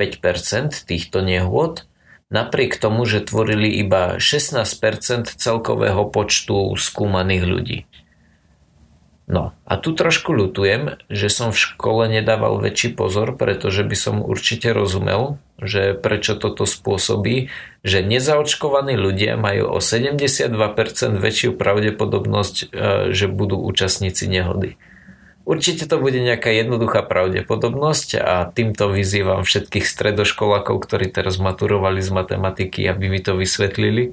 týchto 0.89 1.19
nehôd, 1.21 1.85
napriek 2.33 2.77
tomu, 2.77 3.05
že 3.05 3.25
tvorili 3.25 3.69
iba 3.81 4.17
16% 4.21 5.29
celkového 5.37 6.09
počtu 6.09 6.77
skúmaných 6.77 7.45
ľudí. 7.45 7.79
No 9.29 9.53
a 9.69 9.77
tu 9.77 9.93
trošku 9.93 10.33
ľutujem, 10.33 11.05
že 11.13 11.29
som 11.29 11.53
v 11.53 11.61
škole 11.61 12.09
nedával 12.09 12.65
väčší 12.65 12.97
pozor, 12.97 13.37
pretože 13.37 13.85
by 13.85 13.93
som 13.93 14.25
určite 14.25 14.73
rozumel, 14.73 15.37
že 15.61 15.93
prečo 15.93 16.33
toto 16.33 16.65
spôsobí, 16.65 17.53
že 17.85 18.01
nezaočkovaní 18.01 18.97
ľudia 18.97 19.37
majú 19.37 19.77
o 19.77 19.85
72% 19.85 20.49
väčšiu 21.21 21.61
pravdepodobnosť, 21.61 22.57
e, 22.57 22.67
že 23.13 23.29
budú 23.29 23.61
účastníci 23.61 24.33
nehody. 24.33 24.81
Určite 25.49 25.89
to 25.89 25.97
bude 25.97 26.21
nejaká 26.21 26.53
jednoduchá 26.53 27.09
pravdepodobnosť 27.09 28.21
a 28.21 28.53
týmto 28.53 28.93
vyzývam 28.93 29.49
všetkých 29.49 29.89
stredoškolákov, 29.89 30.77
ktorí 30.85 31.09
teraz 31.09 31.41
maturovali 31.41 32.05
z 32.05 32.13
matematiky, 32.13 32.85
aby 32.85 33.09
mi 33.09 33.25
to 33.25 33.33
vysvetlili. 33.33 34.13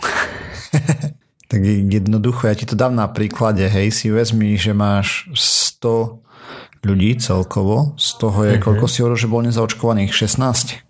Tak 1.45 1.61
jednoducho, 1.61 2.49
ja 2.49 2.57
ti 2.57 2.65
to 2.65 2.73
dám 2.73 2.97
na 2.97 3.05
príklade, 3.05 3.61
hej, 3.69 3.93
si 3.93 4.09
vezmi, 4.09 4.57
že 4.57 4.73
máš 4.73 5.29
100 5.77 6.25
ľudí 6.81 7.21
celkovo, 7.21 7.93
z 8.01 8.09
toho 8.17 8.39
je, 8.49 8.57
mm-hmm. 8.57 8.65
koľko 8.65 8.85
si 8.89 8.97
hovoril, 9.05 9.19
že 9.21 9.29
bol 9.29 9.45
nezaočkovaných? 9.45 10.09
16? 10.09 10.81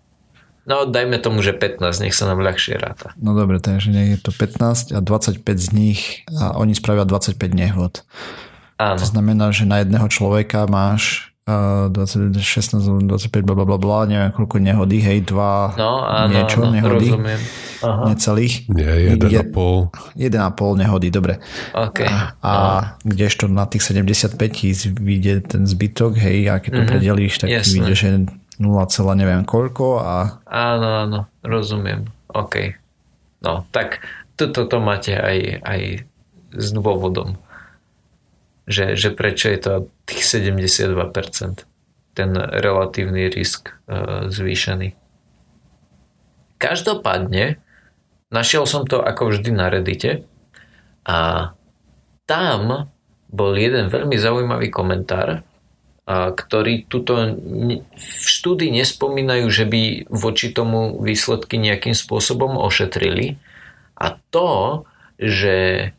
No, 0.66 0.88
dajme 0.88 1.20
tomu, 1.20 1.44
že 1.44 1.52
15, 1.54 2.02
nech 2.02 2.16
sa 2.16 2.26
nám 2.26 2.40
ľahšie 2.40 2.74
ráta. 2.80 3.12
No 3.20 3.36
dobre, 3.36 3.60
takže 3.60 3.94
je 3.94 4.18
to 4.18 4.32
15 4.32 4.96
a 4.96 5.00
25 5.04 5.44
z 5.60 5.68
nich 5.76 6.00
a 6.40 6.56
oni 6.58 6.72
spravia 6.74 7.04
25 7.06 7.36
nehod. 7.52 8.02
Áno. 8.76 9.00
To 9.00 9.06
znamená, 9.08 9.52
že 9.56 9.64
na 9.64 9.80
jedného 9.80 10.06
človeka 10.12 10.68
máš 10.68 11.32
20, 11.46 12.34
16, 12.42 13.06
25, 13.06 13.46
bla, 13.46 13.54
bla, 13.54 13.78
bla, 13.78 14.02
neviem 14.02 14.34
koľko 14.34 14.58
nehodí, 14.58 14.98
hej, 14.98 15.30
dva 15.30 15.78
no, 15.78 16.02
áno, 16.02 16.34
niečo 16.34 16.66
áno, 16.66 16.74
nehodí. 16.74 17.14
Rozumiem. 17.14 17.40
Aha. 17.86 18.02
Necelých. 18.10 18.54
Nie, 18.66 19.14
1,5. 19.14 19.54
1,5 19.54 20.82
nehodí, 20.82 21.08
dobre. 21.14 21.38
Okay. 21.70 22.10
A, 22.10 22.34
a 22.42 22.52
kdežto 23.06 23.46
na 23.46 23.70
tých 23.70 23.86
75 23.86 24.34
tisíc 24.50 24.90
vyjde 24.90 25.46
ten 25.46 25.62
zbytok, 25.70 26.18
hej, 26.18 26.50
a 26.50 26.58
keď 26.58 26.70
to 26.72 26.76
mm-hmm. 26.82 26.90
predelíš, 26.90 27.34
tak 27.38 27.48
Jasné. 27.54 27.72
vyjde, 27.78 27.94
že 27.94 28.08
0, 28.58 29.14
neviem 29.14 29.46
koľko 29.46 30.02
a... 30.02 30.42
Áno, 30.50 30.88
áno, 31.06 31.18
rozumiem. 31.46 32.10
OK. 32.34 32.74
No, 33.46 33.62
tak 33.70 34.02
toto 34.34 34.66
to 34.66 34.82
máte 34.82 35.14
aj, 35.14 35.62
aj 35.62 35.80
s 36.58 36.68
dôvodom 36.74 37.38
že, 38.66 38.98
že 38.98 39.14
prečo 39.14 39.46
je 39.48 39.58
to 39.62 39.72
tých 40.10 40.26
72%, 40.26 41.62
ten 42.18 42.30
relatívny 42.34 43.30
risk 43.30 43.70
e, 43.86 44.26
zvýšený. 44.26 44.98
Každopádne, 46.58 47.62
našiel 48.34 48.66
som 48.66 48.82
to 48.82 48.98
ako 48.98 49.30
vždy 49.30 49.50
na 49.54 49.70
Reddite 49.70 50.26
a 51.06 51.50
tam 52.26 52.90
bol 53.30 53.52
jeden 53.54 53.86
veľmi 53.86 54.18
zaujímavý 54.18 54.68
komentár, 54.74 55.46
a 56.06 56.30
ktorý 56.30 56.86
tuto 56.86 57.34
v 57.98 58.24
štúdii 58.26 58.70
nespomínajú, 58.70 59.46
že 59.50 59.66
by 59.66 59.82
voči 60.06 60.54
tomu 60.54 61.02
výsledky 61.02 61.58
nejakým 61.58 61.98
spôsobom 61.98 62.54
ošetrili. 62.62 63.42
A 63.98 64.14
to, 64.30 64.82
že 65.18 65.90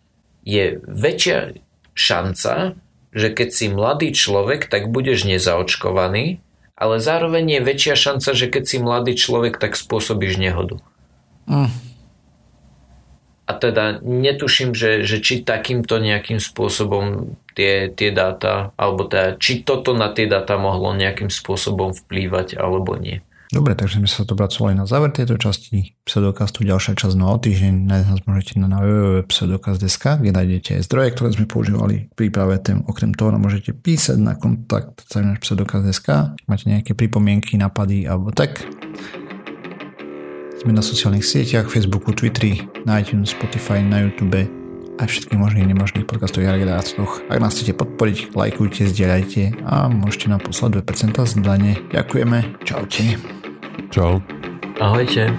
je 0.48 0.80
väčšia 0.80 1.60
šanca, 1.98 2.78
že 3.12 3.28
keď 3.34 3.50
si 3.50 3.66
mladý 3.74 4.14
človek, 4.14 4.70
tak 4.70 4.94
budeš 4.94 5.26
nezaočkovaný, 5.26 6.40
ale 6.78 6.96
zároveň 7.02 7.58
je 7.58 7.62
väčšia 7.66 7.96
šanca, 7.98 8.30
že 8.38 8.48
keď 8.54 8.64
si 8.70 8.78
mladý 8.78 9.14
človek, 9.18 9.58
tak 9.58 9.74
spôsobíš 9.74 10.38
nehodu. 10.38 10.78
Mm. 11.50 11.74
A 13.48 13.52
teda 13.56 14.04
netuším, 14.04 14.76
že, 14.76 15.08
že 15.08 15.24
či 15.24 15.40
takýmto 15.42 15.98
nejakým 16.04 16.38
spôsobom 16.38 17.34
tie, 17.56 17.90
tie 17.90 18.12
dáta, 18.12 18.76
alebo 18.76 19.08
teda, 19.08 19.40
či 19.40 19.64
toto 19.64 19.96
na 19.96 20.12
tie 20.12 20.28
dáta 20.28 20.60
mohlo 20.60 20.92
nejakým 20.94 21.32
spôsobom 21.32 21.96
vplývať, 21.96 22.60
alebo 22.60 23.00
nie. 23.00 23.24
Dobre, 23.48 23.80
takže 23.80 24.04
sme 24.04 24.12
sa 24.12 24.28
dopracovali 24.28 24.76
na 24.76 24.84
záver 24.84 25.16
tejto 25.16 25.40
časti 25.40 25.96
pseudokastu. 26.04 26.68
Ďalšia 26.68 27.00
časť 27.00 27.16
na 27.16 27.32
o 27.32 27.40
týždeň. 27.40 27.88
Nájsť 27.88 28.08
nás 28.12 28.22
môžete 28.28 28.54
na 28.60 28.68
www.pseudokast.sk, 28.84 30.04
kde 30.20 30.32
nájdete 30.36 30.70
aj 30.76 30.82
zdroje, 30.84 31.08
ktoré 31.16 31.30
sme 31.32 31.46
používali 31.48 32.12
v 32.12 32.14
príprave 32.16 32.60
tém. 32.60 32.84
Okrem 32.84 33.16
toho 33.16 33.32
nám 33.32 33.48
môžete 33.48 33.72
písať 33.72 34.20
na 34.20 34.36
kontakt 34.36 35.08
pseudokast.sk. 35.08 36.36
Máte 36.44 36.66
nejaké 36.68 36.92
pripomienky, 36.92 37.56
napady 37.56 38.04
alebo 38.04 38.36
tak. 38.36 38.68
Sme 40.60 40.76
na 40.76 40.84
sociálnych 40.84 41.24
sieťach, 41.24 41.72
Facebooku, 41.72 42.12
Twitteri, 42.12 42.68
na 42.84 43.00
iTunes, 43.00 43.32
Spotify, 43.32 43.80
na 43.80 44.04
YouTube 44.04 44.44
a 44.98 45.06
všetkých 45.06 45.38
možných 45.40 45.70
nemožných 45.70 46.10
podcastových 46.10 46.58
agregátoch. 46.58 47.22
Ak 47.30 47.38
nás 47.40 47.54
chcete 47.54 47.78
podporiť, 47.78 48.34
lajkujte, 48.34 48.90
zdieľajte 48.90 49.64
a 49.64 49.88
môžete 49.88 50.28
nám 50.34 50.42
poslať 50.42 50.82
2% 50.84 51.22
zdanie. 51.38 51.80
Ďakujeme. 51.94 52.66
Čaute. 52.66 53.37
Čau. 53.90 54.22
Ahojte. 54.80 55.32